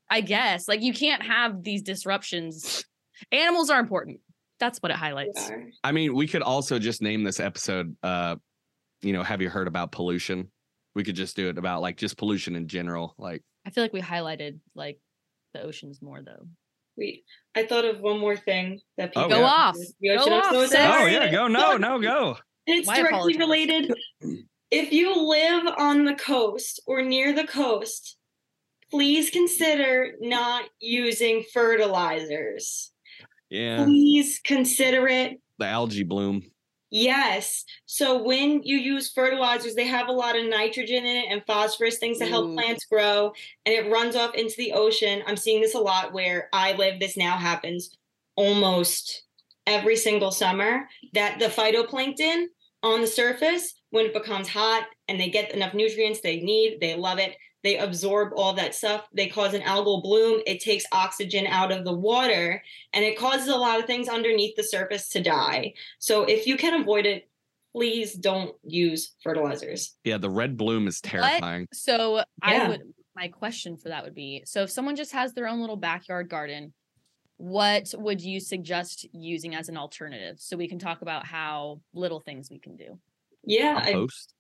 I 0.10 0.22
guess. 0.22 0.68
Like 0.68 0.82
you 0.82 0.94
can't 0.94 1.24
have 1.24 1.64
these 1.64 1.82
disruptions. 1.82 2.84
Animals 3.32 3.70
are 3.70 3.80
important. 3.80 4.20
That's 4.62 4.78
what 4.80 4.92
it 4.92 4.98
highlights. 4.98 5.52
I 5.84 5.92
mean, 5.92 6.14
we 6.14 6.28
could 6.28 6.44
also 6.44 6.78
just 6.78 7.02
name 7.02 7.24
this 7.24 7.40
episode, 7.40 7.98
uh, 8.04 8.36
you 9.02 9.12
know, 9.12 9.24
have 9.24 9.42
you 9.42 9.50
heard 9.50 9.68
about 9.68 9.92
pollution? 9.92 10.52
We 10.94 11.04
could 11.04 11.16
just 11.16 11.36
do 11.36 11.50
it 11.50 11.58
about 11.58 11.82
like 11.82 11.98
just 11.98 12.16
pollution 12.16 12.56
in 12.56 12.68
general. 12.68 13.16
Like, 13.18 13.42
I 13.66 13.72
feel 13.72 13.84
like 13.84 13.92
we 13.92 14.02
highlighted 14.02 14.60
like 14.76 15.00
the 15.56 15.64
oceans 15.64 16.00
more 16.00 16.22
though. 16.22 16.46
Wait, 16.96 17.24
I 17.56 17.64
thought 17.64 17.86
of 17.86 18.02
one 18.02 18.20
more 18.20 18.36
thing 18.38 18.80
that 18.98 19.14
Oh, 19.16 19.24
people 19.24 19.30
Go 19.30 19.40
yeah. 19.40 19.46
off. 19.46 19.76
The 20.00 20.10
Go 20.18 20.24
I'm 20.26 20.34
off, 20.34 20.70
so 20.70 20.78
oh 20.78 21.06
yeah, 21.08 21.32
go 21.32 21.48
no, 21.48 21.78
no, 21.78 22.00
go. 22.00 22.38
And 22.68 22.78
it's 22.78 22.88
Why 22.88 22.98
directly 23.02 23.34
apologize? 23.34 23.40
related. 23.40 23.94
If 24.70 24.94
you 24.94 25.16
live 25.28 25.74
on 25.80 26.06
the 26.06 26.14
coast 26.16 26.82
or 26.86 27.02
near 27.02 27.34
the 27.34 27.48
coast, 27.48 28.18
please 28.92 29.32
consider 29.32 30.14
not 30.20 30.66
using 30.80 31.44
fertilizers. 31.52 32.91
Yeah, 33.52 33.84
Please 33.84 34.40
consider 34.44 35.08
it. 35.08 35.40
the 35.60 35.66
algae 35.66 36.04
bloom. 36.04 36.42
Yes. 36.90 37.64
So 37.86 38.22
when 38.24 38.64
you 38.64 38.78
use 38.78 39.12
fertilizers, 39.12 39.76
they 39.76 39.88
have 39.88 40.08
a 40.08 40.14
lot 40.14 40.38
of 40.38 40.46
nitrogen 40.46 41.06
in 41.06 41.16
it 41.18 41.26
and 41.30 41.44
phosphorus, 41.46 42.00
things 42.00 42.18
to 42.20 42.26
help 42.26 42.48
Ooh. 42.48 42.56
plants 42.56 42.86
grow, 42.86 43.34
and 43.66 43.76
it 43.76 43.92
runs 43.92 44.16
off 44.16 44.36
into 44.36 44.56
the 44.58 44.74
ocean. 44.74 45.22
I'm 45.28 45.38
seeing 45.38 45.62
this 45.62 45.76
a 45.76 45.80
lot 45.80 46.12
where 46.14 46.50
I 46.54 46.74
live. 46.74 47.00
This 47.00 47.16
now 47.18 47.38
happens 47.38 47.96
almost 48.36 49.24
every 49.68 49.96
single 49.96 50.32
summer 50.32 50.88
that 51.14 51.40
the 51.40 51.46
phytoplankton 51.46 52.46
on 52.84 53.02
the 53.02 53.08
surface, 53.08 53.76
when 53.92 54.06
it 54.06 54.14
becomes 54.14 54.48
hot 54.48 54.86
and 55.08 55.20
they 55.20 55.30
get 55.30 55.54
enough 55.54 55.74
nutrients 55.74 56.22
they 56.22 56.40
need, 56.40 56.80
they 56.82 56.96
love 56.96 57.20
it. 57.20 57.36
They 57.64 57.78
absorb 57.78 58.34
all 58.36 58.54
that 58.54 58.74
stuff. 58.74 59.08
They 59.14 59.28
cause 59.28 59.54
an 59.54 59.62
algal 59.62 60.02
bloom. 60.02 60.42
It 60.48 60.62
takes 60.62 60.86
oxygen 60.92 61.46
out 61.48 61.72
of 61.72 61.86
the 61.86 61.94
water 61.94 62.64
and 62.94 63.06
it 63.06 63.18
causes 63.18 63.48
a 63.50 63.56
lot 63.56 63.80
of 63.80 63.86
things 63.86 64.10
underneath 64.10 64.56
the 64.56 64.64
surface 64.64 65.10
to 65.10 65.22
die. 65.22 65.74
So 66.00 66.24
if 66.24 66.48
you 66.48 66.58
can 66.58 66.82
avoid 66.82 67.06
it, 67.06 67.30
please 67.74 68.14
don't 68.14 68.56
use 68.64 69.14
fertilizers. 69.24 69.96
Yeah, 70.04 70.18
the 70.18 70.30
red 70.30 70.58
bloom 70.58 70.88
is 70.88 71.02
terrifying. 71.02 71.68
So 71.72 72.24
I 72.42 72.68
would 72.68 72.82
my 73.16 73.28
question 73.28 73.76
for 73.78 73.90
that 73.90 74.04
would 74.06 74.16
be 74.16 74.42
so 74.46 74.64
if 74.64 74.72
someone 74.72 74.96
just 74.96 75.12
has 75.12 75.34
their 75.34 75.48
own 75.48 75.60
little 75.60 75.76
backyard 75.76 76.30
garden, 76.30 76.74
what 77.38 77.94
would 77.98 78.22
you 78.22 78.40
suggest 78.40 79.06
using 79.14 79.54
as 79.56 79.70
an 79.70 79.78
alternative? 79.78 80.40
So 80.40 80.58
we 80.58 80.68
can 80.68 80.80
talk 80.80 81.02
about 81.02 81.26
how 81.26 81.82
little 81.94 82.20
things 82.20 82.50
we 82.50 82.60
can 82.60 82.76
do. 82.76 83.00
Yeah, 83.44 83.80
I- 83.84 83.92
Compost. 83.92 84.34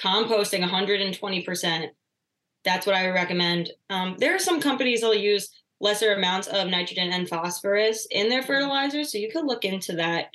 composting 0.00 0.62
120%. 0.62 1.88
That's 2.64 2.86
what 2.86 2.94
I 2.94 3.06
would 3.06 3.14
recommend. 3.14 3.70
Um, 3.90 4.16
there 4.18 4.34
are 4.34 4.38
some 4.38 4.60
companies 4.60 5.00
that'll 5.00 5.16
use 5.16 5.50
lesser 5.80 6.12
amounts 6.14 6.46
of 6.48 6.68
nitrogen 6.68 7.12
and 7.12 7.28
phosphorus 7.28 8.06
in 8.10 8.28
their 8.28 8.42
fertilizers, 8.42 9.10
so 9.10 9.18
you 9.18 9.30
could 9.30 9.44
look 9.46 9.64
into 9.64 9.94
that 9.96 10.26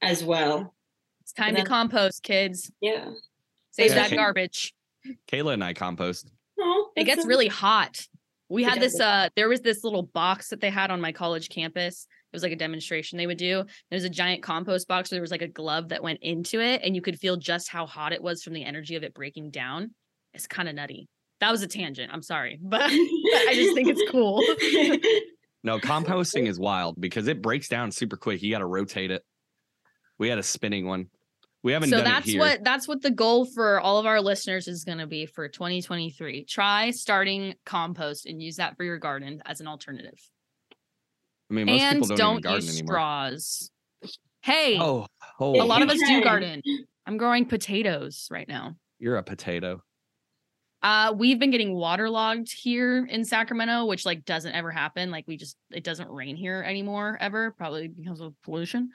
as 0.00 0.22
well. 0.22 0.74
It's 1.22 1.32
time 1.32 1.48
And 1.56 1.58
to 1.58 1.64
compost, 1.64 2.22
kids. 2.22 2.70
Yeah. 2.80 3.10
Save 3.72 3.90
Yeah. 3.90 4.08
that 4.08 4.14
garbage. 4.16 4.72
Kayla 5.26 5.54
and 5.54 5.64
I 5.64 5.74
compost. 5.74 6.30
Oh, 6.60 6.90
It 6.96 7.04
gets 7.04 7.24
a- 7.24 7.28
really 7.28 7.48
hot. 7.48 8.06
We 8.50 8.62
had 8.62 8.80
this 8.80 8.98
uh 8.98 9.28
there 9.36 9.48
was 9.48 9.60
this 9.60 9.84
little 9.84 10.04
box 10.04 10.48
that 10.48 10.60
they 10.62 10.70
had 10.70 10.90
on 10.90 11.00
my 11.02 11.12
college 11.12 11.50
campus. 11.50 12.06
It 12.32 12.36
was 12.36 12.42
like 12.42 12.52
a 12.52 12.56
demonstration 12.56 13.18
they 13.18 13.26
would 13.26 13.36
do. 13.36 13.64
There's 13.90 14.04
a 14.04 14.08
giant 14.10 14.42
compost 14.42 14.88
box 14.88 15.10
where 15.10 15.16
there 15.16 15.22
was 15.22 15.30
like 15.30 15.42
a 15.42 15.48
glove 15.48 15.90
that 15.90 16.02
went 16.02 16.20
into 16.22 16.60
it 16.60 16.80
and 16.82 16.94
you 16.96 17.02
could 17.02 17.18
feel 17.18 17.36
just 17.36 17.68
how 17.68 17.84
hot 17.86 18.12
it 18.14 18.22
was 18.22 18.42
from 18.42 18.54
the 18.54 18.64
energy 18.64 18.96
of 18.96 19.02
it 19.02 19.12
breaking 19.12 19.50
down. 19.50 19.94
It's 20.32 20.46
kind 20.46 20.66
of 20.68 20.74
nutty. 20.74 21.08
That 21.40 21.50
was 21.50 21.62
a 21.62 21.68
tangent. 21.68 22.12
I'm 22.12 22.22
sorry. 22.22 22.58
But 22.62 22.82
I 22.90 23.52
just 23.54 23.74
think 23.74 23.88
it's 23.88 24.10
cool. 24.10 24.42
No, 25.64 25.80
composting 25.80 26.46
is 26.46 26.58
wild 26.58 27.00
because 27.00 27.26
it 27.26 27.42
breaks 27.42 27.68
down 27.68 27.90
super 27.90 28.16
quick. 28.16 28.42
You 28.42 28.52
got 28.52 28.60
to 28.60 28.66
rotate 28.66 29.10
it. 29.10 29.24
We 30.16 30.28
had 30.28 30.38
a 30.38 30.42
spinning 30.42 30.86
one. 30.86 31.08
We 31.64 31.72
haven't 31.72 31.90
so 31.90 31.96
done 31.96 32.04
that's 32.04 32.28
it 32.28 32.30
here. 32.30 32.40
what 32.40 32.62
that's 32.62 32.86
what 32.86 33.02
the 33.02 33.10
goal 33.10 33.44
for 33.44 33.80
all 33.80 33.98
of 33.98 34.06
our 34.06 34.20
listeners 34.20 34.68
is 34.68 34.84
going 34.84 34.98
to 34.98 35.08
be 35.08 35.26
for 35.26 35.48
2023 35.48 36.44
try 36.44 36.92
starting 36.92 37.54
compost 37.66 38.26
and 38.26 38.40
use 38.40 38.56
that 38.56 38.76
for 38.76 38.84
your 38.84 38.98
garden 38.98 39.42
as 39.44 39.60
an 39.60 39.66
alternative 39.66 40.14
I 41.50 41.54
mean, 41.54 41.66
most 41.66 41.80
and 41.80 42.00
people 42.00 42.16
don't, 42.16 42.18
don't, 42.18 42.40
garden 42.42 42.62
use 42.64 42.78
anymore. 42.78 42.94
straws 42.94 43.70
hey 44.42 44.78
Oh, 44.78 45.00
a 45.02 45.06
oh, 45.40 45.50
lot 45.50 45.82
of 45.82 45.90
us 45.90 45.98
do 45.98 46.22
garden 46.22 46.62
i'm 47.06 47.16
growing 47.16 47.44
potatoes 47.44 48.28
right 48.30 48.48
now 48.48 48.76
you're 48.98 49.16
a 49.16 49.22
potato. 49.22 49.82
Uh 50.82 51.12
we've 51.16 51.38
been 51.38 51.50
getting 51.50 51.74
waterlogged 51.74 52.52
here 52.52 53.04
in 53.06 53.24
sacramento 53.24 53.84
which 53.86 54.06
like 54.06 54.24
doesn't 54.24 54.52
ever 54.54 54.70
happen 54.70 55.10
like 55.10 55.24
we 55.26 55.36
just 55.36 55.56
it 55.70 55.82
doesn't 55.84 56.08
rain 56.10 56.36
here 56.36 56.62
anymore 56.66 57.16
ever 57.20 57.50
probably 57.52 57.88
because 57.88 58.20
of 58.20 58.32
pollution 58.44 58.90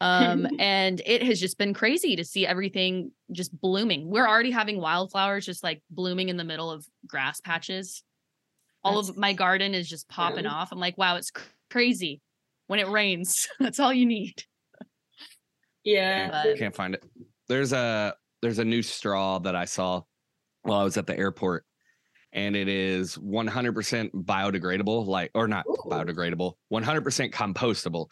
um 0.00 0.46
and 0.58 1.00
it 1.06 1.22
has 1.22 1.38
just 1.38 1.56
been 1.58 1.72
crazy 1.74 2.16
to 2.16 2.24
see 2.24 2.46
everything 2.46 3.12
just 3.32 3.58
blooming 3.60 4.08
we're 4.10 4.26
already 4.28 4.50
having 4.50 4.80
wildflowers 4.80 5.46
just 5.46 5.62
like 5.62 5.82
blooming 5.90 6.28
in 6.28 6.36
the 6.36 6.44
middle 6.44 6.70
of 6.70 6.84
grass 7.06 7.40
patches 7.40 8.02
all 8.82 8.96
That's 8.96 9.10
of 9.10 9.16
my 9.16 9.32
garden 9.32 9.74
is 9.74 9.88
just 9.88 10.08
popping 10.08 10.44
fun. 10.44 10.46
off 10.46 10.72
i'm 10.72 10.80
like 10.80 10.98
wow 10.98 11.16
it's 11.16 11.30
cr- 11.30 11.42
crazy 11.70 12.20
when 12.66 12.80
it 12.80 12.88
rains 12.88 13.46
that's 13.60 13.78
all 13.78 13.92
you 13.92 14.06
need 14.06 14.42
Yeah. 15.84 16.30
But- 16.44 16.58
Can't 16.58 16.74
find 16.74 16.94
it. 16.94 17.04
There's 17.48 17.72
a 17.72 18.14
there's 18.42 18.58
a 18.58 18.64
new 18.64 18.82
straw 18.82 19.38
that 19.40 19.54
I 19.56 19.64
saw 19.64 20.02
while 20.62 20.80
I 20.80 20.84
was 20.84 20.96
at 20.96 21.06
the 21.06 21.16
airport, 21.16 21.64
and 22.32 22.54
it 22.54 22.68
is 22.68 23.16
100% 23.16 24.10
biodegradable, 24.12 25.06
like 25.06 25.30
or 25.34 25.48
not 25.48 25.64
Ooh. 25.68 25.76
biodegradable, 25.86 26.54
100% 26.72 27.32
compostable. 27.32 28.06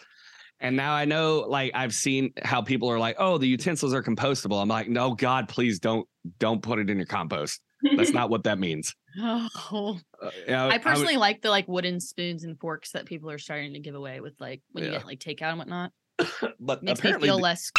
And 0.61 0.76
now 0.76 0.92
I 0.92 1.04
know, 1.04 1.44
like 1.48 1.70
I've 1.74 1.94
seen 1.94 2.32
how 2.42 2.62
people 2.62 2.90
are 2.90 2.98
like, 2.98 3.14
"Oh, 3.20 3.38
the 3.38 3.46
utensils 3.46 3.94
are 3.94 4.02
compostable." 4.02 4.61
I'm 4.61 4.66
like, 4.68 4.88
"No, 4.88 5.14
God, 5.14 5.48
please 5.48 5.78
don't 5.78 6.04
don't 6.40 6.61
put 6.61 6.80
it 6.80 6.90
in 6.90 6.96
your 6.96 7.06
compost. 7.06 7.61
That's 7.96 8.12
not 8.12 8.28
what 8.28 8.42
that 8.42 8.58
means." 8.58 8.92
oh 9.20 9.98
Uh, 10.20 10.30
you 10.46 10.52
know, 10.52 10.64
i 10.64 10.72
would- 10.72 10.82
personally 10.82 11.16
like 11.16 11.42
the 11.42 11.50
like 11.50 11.68
wooden 11.68 12.00
spoons 12.00 12.42
and 12.42 12.58
forks 12.58 12.90
that 12.90 13.06
people 13.06 13.30
are 13.30 13.38
starting 13.38 13.72
to 13.74 13.78
give 13.78 13.94
away 13.94 14.20
with 14.20 14.34
like 14.40 14.61
when 14.72 14.84
you 14.84 14.90
get 14.90 15.06
like 15.06 15.18
takeout 15.18 15.50
and 15.50 15.58
whatnot 15.58 15.92
but 16.61 16.82
makes 16.82 17.02
me 17.02 17.08
apparently, 17.11 17.28
feel 17.28 17.38
less 17.38 17.70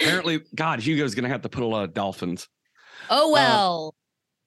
apparently, 0.00 0.40
God, 0.54 0.80
Hugo's 0.80 1.14
gonna 1.14 1.28
have 1.28 1.42
to 1.42 1.48
put 1.48 1.62
a 1.62 1.66
lot 1.66 1.84
of 1.84 1.94
dolphins. 1.94 2.48
Oh 3.10 3.30
well 3.32 3.94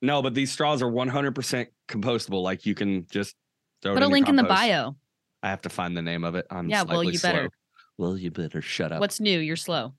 No, 0.02 0.22
but 0.22 0.34
these 0.34 0.52
straws 0.52 0.82
are 0.82 0.90
100% 0.90 1.68
compostable. 1.88 2.42
Like 2.42 2.66
you 2.66 2.74
can 2.76 3.06
just 3.12 3.36
throw 3.82 3.92
it 3.92 3.96
put 3.96 4.04
a 4.04 4.06
in 4.06 4.12
link 4.12 4.30
in 4.30 4.36
the 4.36 4.44
bio 4.44 4.96
I 5.44 5.50
have 5.50 5.62
to 5.62 5.70
find 5.70 5.96
the 5.96 6.02
name 6.02 6.24
of 6.24 6.36
it. 6.36 6.46
I'm 6.50 6.70
Yeah, 6.70 6.84
well, 6.84 7.04
you 7.04 7.20
better. 7.20 7.50
Well, 7.98 8.18
you 8.18 8.32
better 8.32 8.62
shut 8.62 8.92
up. 8.92 9.00
what's 9.02 9.20
new 9.20 9.40
you're 9.40 9.56
slow 9.56 9.94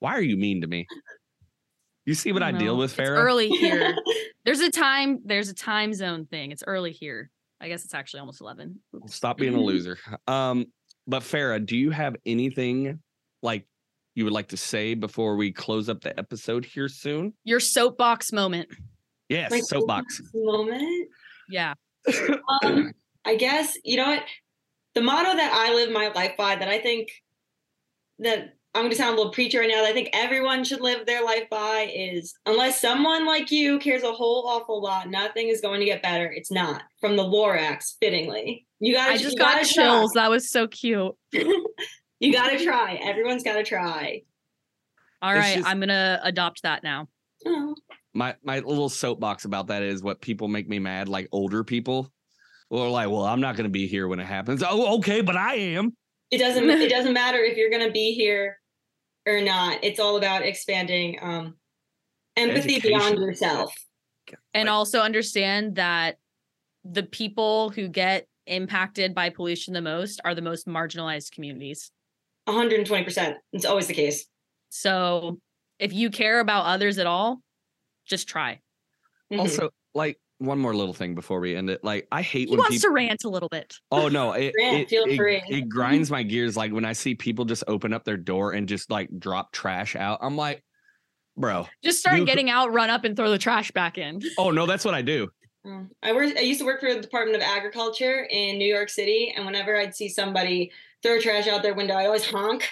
Why 0.00 0.12
are 0.12 0.22
you 0.22 0.36
mean 0.36 0.60
to 0.60 0.66
me? 0.66 0.86
You 2.06 2.14
see 2.14 2.32
what 2.32 2.42
I, 2.42 2.50
don't 2.50 2.60
deal 2.60 2.76
with, 2.76 2.98
It's 2.98 3.00
Farrah? 3.00 3.16
early 3.16 3.48
here 3.48 3.96
there's 4.44 4.60
a 4.60 4.70
time 4.70 5.20
there's 5.24 5.48
a 5.48 5.54
time 5.54 5.94
zone 5.94 6.26
thing 6.26 6.50
it's 6.52 6.62
early 6.66 6.92
here 6.92 7.30
i 7.62 7.68
guess 7.68 7.82
it's 7.82 7.94
actually 7.94 8.20
almost 8.20 8.42
11 8.42 8.78
Oops. 8.94 9.14
Stop 9.14 9.38
being 9.38 9.54
a 9.54 9.60
loser. 9.70 9.98
Um, 10.26 10.66
but 11.06 11.22
Farrah, 11.22 11.64
do 11.64 11.76
you 11.78 11.90
have 11.90 12.14
anything 12.26 13.00
like 13.42 13.66
you 14.14 14.24
would 14.24 14.32
like 14.32 14.48
to 14.48 14.56
say 14.56 14.94
before 14.94 15.36
we 15.36 15.50
close 15.52 15.88
up 15.88 16.00
the 16.02 16.16
episode 16.18 16.64
here 16.64 16.88
soon? 16.88 17.32
your 17.44 17.60
soapbox 17.60 18.32
moment 18.32 18.68
Yes, 19.28 19.50
My 19.50 19.60
soapbox. 19.60 20.20
moment. 20.34 21.08
yeah 21.48 21.74
Um, 22.62 22.92
I 23.24 23.36
guess 23.36 23.76
you 23.84 23.96
know 23.96 24.06
what 24.06 24.22
the 24.94 25.00
motto 25.02 25.34
that 25.34 25.52
I 25.52 25.74
live 25.74 25.90
my 25.90 26.08
life 26.08 26.36
by 26.36 26.56
that 26.56 26.68
I 26.68 26.78
think 26.78 27.08
that 28.18 28.54
I'm 28.74 28.82
going 28.82 28.90
to 28.90 28.96
sound 28.96 29.14
a 29.14 29.16
little 29.16 29.32
preacher 29.32 29.60
right 29.60 29.68
now. 29.68 29.82
That 29.82 29.90
I 29.90 29.92
think 29.92 30.10
everyone 30.12 30.64
should 30.64 30.80
live 30.80 31.06
their 31.06 31.24
life 31.24 31.48
by 31.48 31.90
is 31.94 32.34
unless 32.44 32.80
someone 32.80 33.24
like 33.24 33.50
you 33.52 33.78
cares 33.78 34.02
a 34.02 34.12
whole 34.12 34.46
awful 34.48 34.82
lot, 34.82 35.08
nothing 35.08 35.48
is 35.48 35.60
going 35.60 35.78
to 35.78 35.86
get 35.86 36.02
better. 36.02 36.26
It's 36.30 36.50
not 36.50 36.82
from 37.00 37.16
the 37.16 37.22
Lorax, 37.22 37.94
fittingly. 38.00 38.66
You 38.80 38.94
got. 38.94 39.10
i 39.10 39.16
just 39.16 39.38
got 39.38 39.64
chills 39.64 40.10
that 40.14 40.28
was 40.28 40.50
so 40.50 40.66
cute 40.66 41.12
you 42.20 42.32
got 42.32 42.50
to 42.50 42.62
try. 42.64 42.94
Everyone's 43.02 43.42
got 43.42 43.54
to 43.54 43.62
try. 43.64 44.22
all 45.22 45.30
It's 45.32 45.38
right 45.38 45.56
just- 45.56 45.68
i'm 45.68 45.80
gonna 45.80 46.20
adopt 46.22 46.62
that 46.62 46.82
now 46.82 47.08
Oh. 47.46 47.74
My 48.14 48.36
my 48.44 48.60
little 48.60 48.88
soapbox 48.88 49.44
about 49.44 49.66
that 49.66 49.82
is 49.82 50.02
what 50.02 50.20
people 50.22 50.48
make 50.48 50.66
me 50.68 50.78
mad, 50.78 51.08
like 51.08 51.28
older 51.32 51.62
people. 51.64 52.10
Or 52.70 52.88
like, 52.88 53.10
well, 53.10 53.24
I'm 53.24 53.40
not 53.40 53.56
gonna 53.56 53.68
be 53.68 53.86
here 53.86 54.08
when 54.08 54.18
it 54.20 54.24
happens. 54.24 54.62
Oh, 54.66 54.96
okay, 54.98 55.20
but 55.20 55.36
I 55.36 55.54
am. 55.56 55.94
It 56.30 56.38
doesn't. 56.38 56.64
it 56.70 56.88
doesn't 56.96 57.12
matter 57.12 57.38
if 57.38 57.56
you're 57.58 57.68
going 57.70 57.84
to 57.86 57.90
be 57.92 58.14
here 58.14 58.58
or 59.26 59.40
not. 59.42 59.82
It's 59.82 60.00
all 60.00 60.16
about 60.16 60.42
expanding 60.42 61.18
um, 61.20 61.56
empathy 62.36 62.80
beyond 62.80 63.18
yourself. 63.18 63.74
and 64.54 64.68
Like- 64.68 64.72
also 64.72 65.00
understand 65.00 65.74
that 65.74 66.16
the 66.84 67.02
people 67.02 67.70
who 67.70 67.88
get 67.88 68.26
impacted 68.46 69.14
by 69.14 69.28
pollution 69.30 69.74
the 69.74 69.82
most 69.82 70.20
are 70.24 70.34
the 70.34 70.42
most 70.42 70.66
marginalized 70.66 71.32
communities 71.32 71.90
120%. 72.48 73.34
It's 73.52 73.64
always 73.64 73.86
the 73.86 73.94
case. 73.94 74.26
so 74.68 75.38
if 75.78 75.92
you 75.92 76.08
care 76.10 76.38
about 76.40 76.66
others 76.66 76.98
at 76.98 77.06
all 77.06 77.40
just 78.06 78.28
try 78.28 78.60
Mhm. 79.32 79.38
Also, 79.40 79.70
like 79.94 80.18
one 80.38 80.58
more 80.58 80.74
little 80.74 80.92
thing 80.92 81.14
before 81.14 81.40
we 81.40 81.56
end 81.56 81.70
it. 81.70 81.82
Like, 81.82 82.06
I 82.12 82.20
hate 82.22 82.48
he 82.48 82.50
when 82.50 82.58
wants 82.58 82.76
people. 82.76 82.90
to 82.90 82.94
rant 82.94 83.24
a 83.24 83.28
little 83.28 83.48
bit 83.48 83.74
Oh 83.90 84.08
no, 84.08 84.32
it, 84.32 84.52
Grant, 84.58 84.76
it, 84.82 84.88
feel 84.90 85.04
it- 85.04 85.16
free. 85.16 85.42
it 85.48 85.68
grinds 85.68 86.10
my 86.10 86.22
gears. 86.22 86.56
Like 86.56 86.72
when 86.72 86.84
I 86.84 86.92
see 86.92 87.14
people 87.14 87.44
just 87.44 87.64
open 87.66 87.92
up 87.94 88.04
their 88.04 88.16
door 88.18 88.52
and 88.52 88.68
just 88.68 88.90
like 88.90 89.08
drop 89.18 89.52
trash 89.52 89.96
out. 89.96 90.18
I'm 90.22 90.36
like, 90.36 90.62
bro. 91.36 91.66
just 91.82 91.98
start 92.00 92.18
You- 92.18 92.26
getting 92.26 92.50
out 92.50 92.72
run 92.72 92.90
up 92.90 93.04
and 93.04 93.16
throw 93.16 93.30
the 93.30 93.38
trash 93.38 93.70
back 93.70 93.96
in 93.98 94.20
Oh 94.38 94.50
no, 94.50 94.66
that's 94.66 94.84
what 94.84 94.94
I 94.94 95.02
do. 95.02 95.28
Um, 95.64 95.90
I 96.02 96.12
worked. 96.12 96.36
I 96.36 96.42
used 96.42 96.60
to 96.60 96.66
work 96.66 96.80
for 96.80 96.92
the 96.92 97.00
Department 97.00 97.36
of 97.36 97.42
Agriculture 97.42 98.28
in 98.30 98.58
New 98.58 98.68
York 98.72 98.90
City, 98.90 99.32
and 99.34 99.46
whenever 99.46 99.74
I'd 99.78 99.94
see 99.96 100.10
somebody 100.10 100.70
throw 101.04 101.20
trash 101.20 101.46
out 101.46 101.62
their 101.62 101.74
window, 101.74 101.94
I 101.94 102.06
always 102.06 102.26
honk, 102.26 102.68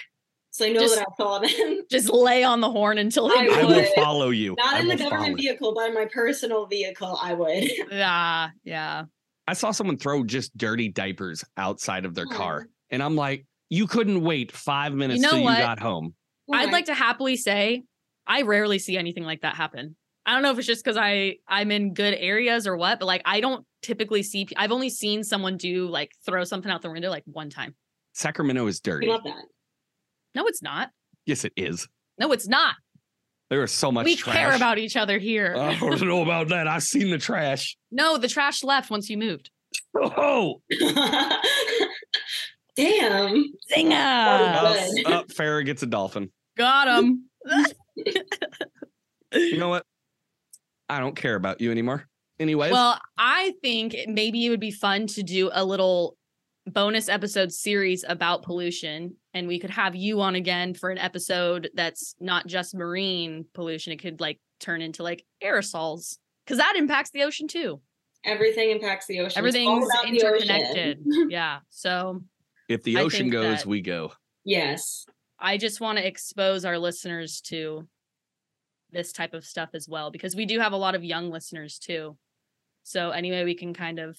so 0.51 0.65
I 0.65 0.73
know 0.73 0.81
Just- 0.81 0.95
that 0.95 1.07
I 1.09 1.15
saw 1.15 1.39
them. 1.39 1.83
just 1.89 2.09
lay 2.09 2.43
on 2.43 2.59
the 2.59 2.69
horn 2.69 2.97
until 2.97 3.27
I 3.27 3.47
they 3.47 3.61
I 3.61 3.63
will 3.63 3.85
follow 3.95 4.29
you. 4.31 4.55
Not 4.57 4.75
I 4.75 4.79
in 4.79 4.87
the 4.87 4.97
government 4.97 5.37
vehicle, 5.37 5.73
but 5.73 5.87
in 5.87 5.93
my 5.93 6.07
personal 6.11 6.65
vehicle, 6.65 7.17
I 7.21 7.33
would. 7.33 7.69
yeah 7.91 8.49
yeah 8.63 9.03
I 9.47 9.53
saw 9.53 9.71
someone 9.71 9.97
throw 9.97 10.23
just 10.23 10.57
dirty 10.57 10.89
diapers 10.89 11.43
outside 11.57 12.05
of 12.05 12.15
their 12.15 12.25
car, 12.25 12.67
and 12.89 13.01
I'm 13.01 13.15
like, 13.15 13.45
you 13.73 13.87
couldn't 13.87 14.21
wait 14.21 14.51
five 14.51 14.93
minutes 14.93 15.17
you 15.17 15.23
know 15.23 15.31
till 15.31 15.43
what? 15.43 15.57
you 15.57 15.63
got 15.63 15.79
home. 15.79 16.13
i'd 16.53 16.71
like 16.71 16.85
to 16.85 16.93
happily 16.93 17.35
say 17.35 17.83
i 18.27 18.43
rarely 18.43 18.77
see 18.77 18.97
anything 18.97 19.23
like 19.23 19.41
that 19.41 19.55
happen 19.55 19.95
i 20.27 20.33
don't 20.33 20.43
know 20.43 20.51
if 20.51 20.57
it's 20.59 20.67
just 20.67 20.83
because 20.83 20.97
i 20.97 21.35
i'm 21.47 21.71
in 21.71 21.93
good 21.95 22.13
areas 22.13 22.67
or 22.67 22.77
what 22.77 22.99
but 22.99 23.05
like 23.05 23.23
i 23.25 23.39
don't 23.39 23.65
typically 23.81 24.21
see 24.21 24.47
i've 24.57 24.71
only 24.71 24.89
seen 24.89 25.23
someone 25.23 25.57
do 25.57 25.87
like 25.87 26.11
throw 26.23 26.43
something 26.43 26.71
out 26.71 26.83
the 26.83 26.91
window 26.91 27.09
like 27.09 27.23
one 27.25 27.49
time 27.49 27.73
Sacramento 28.13 28.67
is 28.67 28.79
We 28.85 28.91
dirty. 28.91 29.07
love 29.07 29.23
that. 29.25 29.43
no 30.35 30.45
it's 30.47 30.61
not 30.61 30.89
Yes, 31.25 31.45
it 31.45 31.53
is. 31.57 31.87
no 32.19 32.31
it's 32.31 32.47
not 32.47 32.75
There 33.49 33.63
is 33.63 33.71
so 33.71 33.91
much 33.91 34.05
we 34.05 34.15
trash. 34.15 34.35
care 34.35 34.53
about 34.55 34.77
each 34.77 34.95
other 34.95 35.17
here 35.19 35.55
I 35.57 35.77
don't 35.79 36.01
know 36.07 36.21
about 36.21 36.49
that. 36.49 36.67
I've 36.67 36.83
seen 36.83 37.09
the 37.09 37.17
trash. 37.17 37.75
no 37.91 38.17
the 38.17 38.27
trash 38.27 38.63
left 38.63 38.89
once 38.89 39.09
you 39.09 39.17
moved 39.17 39.49
Oh, 39.95 40.61
Damn. 42.75 43.53
Zinga! 43.71 44.55
up, 44.55 44.77
oh, 45.05 45.13
up 45.13 45.27
Farrah 45.29 45.65
gets 45.65 45.83
a 45.83 45.85
dolphin. 45.85 46.31
got 46.57 46.87
him 46.87 47.25
You 49.33 49.57
know 49.57 49.69
what? 49.69 49.85
I 50.89 50.99
don't 50.99 51.15
care 51.15 51.35
about 51.35 51.59
you 51.61 51.71
anymore. 51.71 52.05
Anyways, 52.39 52.71
Well, 52.71 52.99
I 53.17 53.53
think 53.63 53.95
maybe 54.07 54.45
it 54.45 54.49
would 54.49 54.59
be 54.59 54.71
fun 54.71 55.07
to 55.07 55.23
do 55.23 55.49
a 55.53 55.63
little 55.63 56.17
bonus 56.71 57.09
episode 57.09 57.51
series 57.51 58.05
about 58.07 58.43
pollution 58.43 59.15
and 59.33 59.47
we 59.47 59.59
could 59.59 59.69
have 59.69 59.95
you 59.95 60.21
on 60.21 60.35
again 60.35 60.73
for 60.73 60.89
an 60.89 60.97
episode 60.97 61.69
that's 61.73 62.15
not 62.21 62.47
just 62.47 62.73
marine 62.73 63.45
pollution 63.53 63.91
it 63.91 64.01
could 64.01 64.21
like 64.21 64.39
turn 64.61 64.81
into 64.81 65.03
like 65.03 65.25
aerosols 65.43 66.17
cuz 66.47 66.57
that 66.57 66.75
impacts 66.77 67.09
the 67.11 67.23
ocean 67.23 67.47
too 67.47 67.81
Everything 68.25 68.69
impacts 68.69 69.05
the 69.07 69.19
ocean. 69.19 69.37
Everything's 69.37 69.85
about 69.85 70.03
the 70.03 70.23
ocean. 70.23 70.27
interconnected 70.27 70.99
yeah 71.29 71.59
so 71.69 72.23
if 72.69 72.81
the 72.83 72.97
ocean 72.97 73.29
goes, 73.29 73.65
we 73.65 73.81
go. 73.81 74.13
yes. 74.45 75.05
i 75.37 75.57
just 75.57 75.81
want 75.81 75.97
to 75.97 76.07
expose 76.07 76.63
our 76.63 76.79
listeners 76.79 77.41
to 77.41 77.85
this 78.91 79.11
type 79.11 79.33
of 79.33 79.43
stuff 79.43 79.71
as 79.73 79.89
well 79.89 80.11
because 80.11 80.33
we 80.33 80.45
do 80.45 80.59
have 80.61 80.71
a 80.71 80.77
lot 80.77 80.95
of 80.95 81.03
young 81.03 81.29
listeners 81.29 81.77
too 81.77 82.15
so 82.83 83.09
anyway 83.09 83.43
we 83.43 83.55
can 83.55 83.73
kind 83.73 83.99
of 83.99 84.17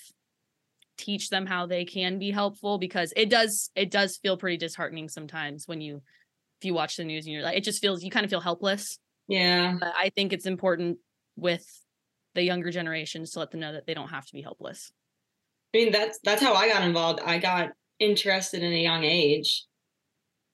teach 0.97 1.31
them 1.31 1.47
how 1.47 1.67
they 1.67 1.85
can 1.85 2.19
be 2.19 2.31
helpful 2.31 2.79
because 2.79 3.13
it 3.17 3.29
does 3.29 3.71
it 3.75 3.91
does 3.91 4.17
feel 4.17 4.37
pretty 4.37 4.57
disheartening 4.57 5.09
sometimes 5.09 5.67
when 5.67 5.81
you 5.81 5.97
if 6.61 6.65
you 6.65 6.75
watch 6.75 6.97
the 6.97 7.05
news 7.05 7.27
and 7.27 7.33
you're 7.35 7.43
like 7.43 7.57
it 7.57 7.65
just 7.65 7.81
feels 7.81 8.03
you 8.03 8.11
kind 8.11 8.25
of 8.25 8.31
feel 8.31 8.41
helpless 8.41 8.99
Yeah. 9.29 9.77
but 9.81 9.93
i 9.99 10.11
think 10.11 10.33
it's 10.33 10.47
important 10.47 10.99
with 11.37 11.67
the 12.35 12.43
younger 12.43 12.71
generations 12.71 13.33
to 13.33 13.41
let 13.41 13.51
them 13.51 13.61
know 13.61 13.73
that 13.73 13.87
they 13.87 13.95
don't 13.95 14.09
have 14.09 14.27
to 14.27 14.33
be 14.33 14.43
helpless 14.43 14.93
I 15.75 15.79
mean, 15.79 15.91
that's 15.93 16.21
that's 16.23 16.41
how 16.41 16.55
I 16.55 16.69
got 16.69 16.85
involved. 16.85 17.19
I 17.25 17.39
got 17.39 17.71
interested 17.99 18.63
in 18.63 18.73
a 18.73 18.81
young 18.81 19.03
age. 19.03 19.65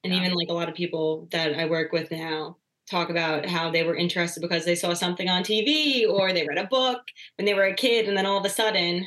And 0.03 0.15
Yeah. 0.15 0.21
even 0.21 0.33
like 0.33 0.49
a 0.49 0.55
lot 0.55 0.71
of 0.71 0.75
people 0.75 1.29
that 1.31 1.55
I 1.59 1.67
work 1.67 1.93
with 1.93 2.11
now 2.11 2.57
talk 2.91 3.11
about 3.11 3.45
how 3.45 3.71
they 3.71 3.83
were 3.83 3.95
interested 3.95 4.41
because 4.41 4.65
they 4.65 4.75
saw 4.75 4.95
something 4.95 5.29
on 5.29 5.43
TV 5.43 6.07
or 6.11 6.33
they 6.33 6.47
read 6.47 6.57
a 6.57 6.67
book 6.67 7.03
when 7.37 7.45
they 7.45 7.53
were 7.53 7.65
a 7.65 7.75
kid 7.75 8.09
and 8.09 8.17
then 8.17 8.25
all 8.25 8.39
of 8.39 8.47
a 8.47 8.49
sudden 8.49 9.07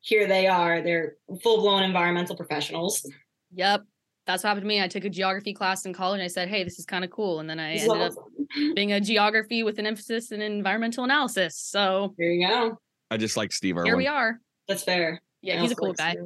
here 0.00 0.26
they 0.26 0.46
are, 0.46 0.80
they're 0.82 1.16
full-blown 1.42 1.82
environmental 1.82 2.36
professionals. 2.36 3.08
Yep. 3.54 3.84
That's 4.26 4.42
what 4.44 4.48
happened 4.48 4.64
to 4.64 4.68
me. 4.68 4.82
I 4.82 4.88
took 4.88 5.04
a 5.04 5.10
geography 5.10 5.54
class 5.54 5.86
in 5.86 5.94
college 5.94 6.18
and 6.18 6.24
I 6.24 6.28
said, 6.28 6.48
hey, 6.48 6.62
this 6.62 6.78
is 6.78 6.84
kind 6.84 7.02
of 7.02 7.10
cool. 7.10 7.40
And 7.40 7.48
then 7.48 7.58
I 7.58 7.72
ended 7.74 8.02
up 8.02 8.12
being 8.74 8.92
a 8.92 9.00
geography 9.00 9.62
with 9.62 9.78
an 9.78 9.86
emphasis 9.86 10.32
in 10.32 10.42
environmental 10.42 11.04
analysis. 11.04 11.56
So 11.56 12.14
There 12.18 12.30
you 12.30 12.46
go. 12.46 12.78
I 13.10 13.16
just 13.16 13.38
like 13.38 13.52
Steve 13.52 13.76
Irwin. 13.78 13.86
here 13.86 13.96
we 13.96 14.06
are. 14.06 14.38
That's 14.68 14.82
fair. 14.82 15.22
Yeah, 15.40 15.58
I 15.58 15.62
he's 15.62 15.72
a 15.72 15.74
cool 15.76 15.88
like 15.88 15.96
guy. 15.96 16.16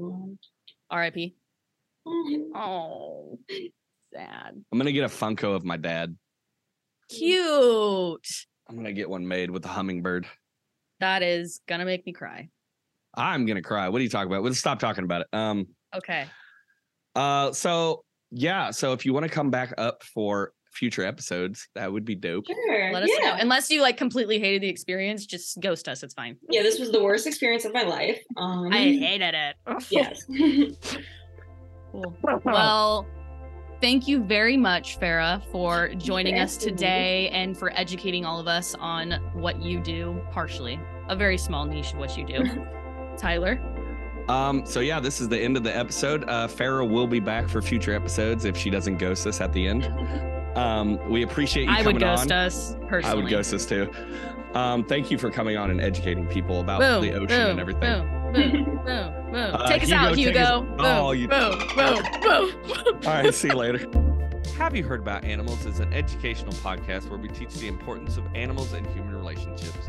R.I.P. 0.91 1.35
Oh, 2.55 3.39
sad. 4.13 4.61
I'm 4.73 4.79
gonna 4.79 4.91
get 4.91 5.05
a 5.05 5.09
Funko 5.09 5.55
of 5.55 5.65
my 5.65 5.77
dad. 5.77 6.17
Cute. 7.09 8.27
I'm 8.69 8.75
gonna 8.75 8.93
get 8.93 9.09
one 9.09 9.27
made 9.29 9.51
with 9.51 9.65
a 9.65 9.69
hummingbird. 9.69 10.27
That 10.99 11.23
is 11.23 11.61
gonna 11.69 11.85
make 11.85 12.05
me 12.05 12.13
cry. 12.13 12.49
I'm 13.15 13.47
gonna 13.47 13.63
cry. 13.63 13.89
What 13.89 14.01
are 14.01 14.05
you 14.05 14.11
talking 14.11 14.31
about? 14.31 14.43
Let's 14.43 14.59
stop 14.59 14.79
talking 14.79 15.05
about 15.05 15.23
it. 15.23 15.29
Um. 15.33 15.67
Okay. 15.95 16.27
Uh. 17.15 17.53
So 17.53 18.05
yeah. 18.31 18.71
So 18.71 18.93
if 18.93 19.05
you 19.05 19.13
want 19.13 19.25
to 19.25 19.31
come 19.31 19.51
back 19.51 19.75
up 19.79 20.03
for 20.03 20.53
future 20.73 21.05
episodes, 21.05 21.69
that 21.75 21.93
would 21.93 22.05
be 22.05 22.15
dope. 22.15 22.47
Sure. 22.47 22.93
Let 22.93 23.03
us 23.03 23.11
yeah. 23.13 23.31
know. 23.31 23.37
Unless 23.39 23.71
you 23.71 23.83
like 23.83 23.97
completely 23.97 24.39
hated 24.39 24.63
the 24.63 24.69
experience, 24.69 25.27
just 25.27 25.61
ghost 25.61 25.89
us. 25.89 26.03
It's 26.03 26.15
fine. 26.15 26.37
yeah, 26.51 26.63
this 26.63 26.79
was 26.79 26.91
the 26.91 27.03
worst 27.03 27.27
experience 27.27 27.65
of 27.65 27.73
my 27.73 27.83
life. 27.83 28.21
Um, 28.37 28.73
I 28.73 28.79
hated 28.79 29.35
it. 29.35 29.57
yes. 29.91 30.25
Cool. 31.93 32.17
Well, 32.45 33.07
thank 33.83 34.09
you 34.09 34.23
very 34.25 34.57
much, 34.57 34.99
Farrah, 34.99 35.43
for 35.53 35.91
joining 35.97 36.39
us 36.39 36.57
asking 36.57 36.73
me. 36.73 36.79
today 36.79 37.29
and 37.31 37.57
for 37.57 37.71
educating 37.79 38.25
all 38.25 38.41
of 38.41 38.49
us 38.49 38.75
on 38.77 39.13
what 39.35 39.61
you 39.61 39.79
do, 39.79 40.19
partially. 40.31 40.81
A 41.09 41.17
very 41.17 41.37
small 41.37 41.67
niche 41.67 41.93
of 41.93 41.99
what 41.99 42.17
you 42.17 42.25
do. 42.25 42.67
Tyler. 43.23 43.59
Um. 44.29 44.67
So 44.67 44.81
yeah, 44.81 45.01
this 45.01 45.21
is 45.21 45.29
the 45.29 45.39
end 45.39 45.57
of 45.57 45.63
the 45.65 45.75
episode. 45.77 46.25
Uh, 46.29 46.47
Farrah 46.49 46.89
will 46.89 47.07
be 47.07 47.21
back 47.21 47.49
for 47.49 47.63
future 47.63 47.95
episodes 47.95 48.45
if 48.45 48.57
she 48.57 48.69
doesn't 48.71 48.99
ghost 48.99 49.27
us 49.27 49.41
at 49.41 49.53
the 49.53 49.67
end. 49.67 49.87
Um. 50.57 50.99
We 51.11 51.23
appreciate 51.23 51.65
you 51.65 51.71
I 51.73 51.79
coming 51.83 51.95
would 51.95 52.01
ghost 52.03 52.31
on. 52.31 52.39
us 52.39 52.77
personally. 52.89 53.05
I 53.05 53.15
would 53.23 53.31
ghost 53.31 53.55
us 53.55 53.65
too. 53.67 53.91
Um. 54.55 54.85
Thank 54.85 55.11
you 55.11 55.19
for 55.19 55.31
coming 55.31 55.57
on 55.57 55.71
and 55.71 55.81
educating 55.81 56.27
people 56.29 56.61
about 56.61 56.81
Boom, 56.81 57.03
the 57.03 57.13
ocean 57.15 57.27
boom, 57.29 57.51
and 57.53 57.61
everything. 57.61 58.03
Boom, 58.33 58.33
boom, 58.33 58.65
boom, 58.65 58.85
boom. 58.85 59.15
Uh, 59.33 59.67
take 59.67 59.83
us 59.83 59.89
Hugo, 59.89 59.97
out, 60.03 60.17
Hugo. 60.19 60.41
us- 60.41 60.61
Boom, 60.61 60.77
Oh, 60.81 61.13
you- 61.13 61.27
boom, 61.29 61.59
boom, 61.75 62.03
boom. 62.21 62.53
All 63.07 63.13
right, 63.15 63.33
see 63.35 63.49
you 63.49 63.55
later. 63.55 63.87
Have 64.59 64.77
You 64.77 64.85
Herd 64.85 65.01
About 65.01 65.25
Animals 65.25 65.65
is 65.65 65.81
an 65.81 65.91
educational 65.95 66.53
podcast 66.55 67.09
where 67.09 67.19
we 67.19 67.29
teach 67.29 67.55
the 67.55 67.67
importance 67.67 68.19
of 68.19 68.25
animals 68.35 68.75
and 68.75 68.87
human 68.89 69.15
relationships. 69.17 69.89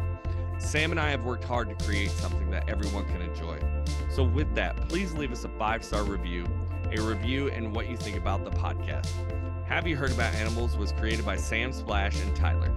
Sam 0.63 0.91
and 0.91 0.99
I 0.99 1.09
have 1.09 1.23
worked 1.23 1.43
hard 1.43 1.69
to 1.69 1.85
create 1.85 2.09
something 2.11 2.49
that 2.51 2.67
everyone 2.69 3.05
can 3.05 3.21
enjoy. 3.21 3.59
So, 4.09 4.23
with 4.23 4.53
that, 4.55 4.89
please 4.89 5.13
leave 5.13 5.31
us 5.31 5.43
a 5.43 5.49
five 5.49 5.83
star 5.83 6.03
review, 6.03 6.45
a 6.91 7.01
review, 7.01 7.49
and 7.49 7.75
what 7.75 7.89
you 7.89 7.97
think 7.97 8.17
about 8.17 8.43
the 8.43 8.51
podcast. 8.51 9.09
Have 9.65 9.87
You 9.87 9.95
Herd 9.95 10.11
About 10.11 10.33
Animals 10.35 10.77
was 10.77 10.91
created 10.93 11.25
by 11.25 11.35
Sam 11.35 11.71
Splash 11.71 12.19
and 12.21 12.35
Tyler. 12.35 12.71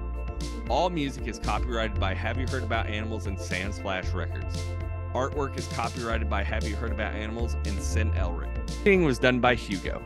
All 0.69 0.91
music 0.91 1.27
is 1.27 1.39
copyrighted 1.39 2.01
by 2.01 2.15
Have 2.15 2.39
You 2.39 2.47
Herd 2.47 2.65
About 2.65 2.87
Animals 2.87 3.27
and 3.27 3.39
Sam 3.39 3.73
Splash 3.73 4.09
Records. 4.11 4.63
Artwork 5.15 5.59
is 5.59 5.67
copyrighted 5.69 6.29
by 6.29 6.43
Have 6.43 6.69
You 6.69 6.77
Herd 6.77 6.93
About 6.93 7.15
Animals 7.15 7.55
and 7.65 7.81
Sin 7.81 8.11
Elric. 8.13 8.51
Editing 8.81 9.05
was 9.05 9.19
done 9.19 9.41
by 9.41 9.55
Hugo. 9.55 10.05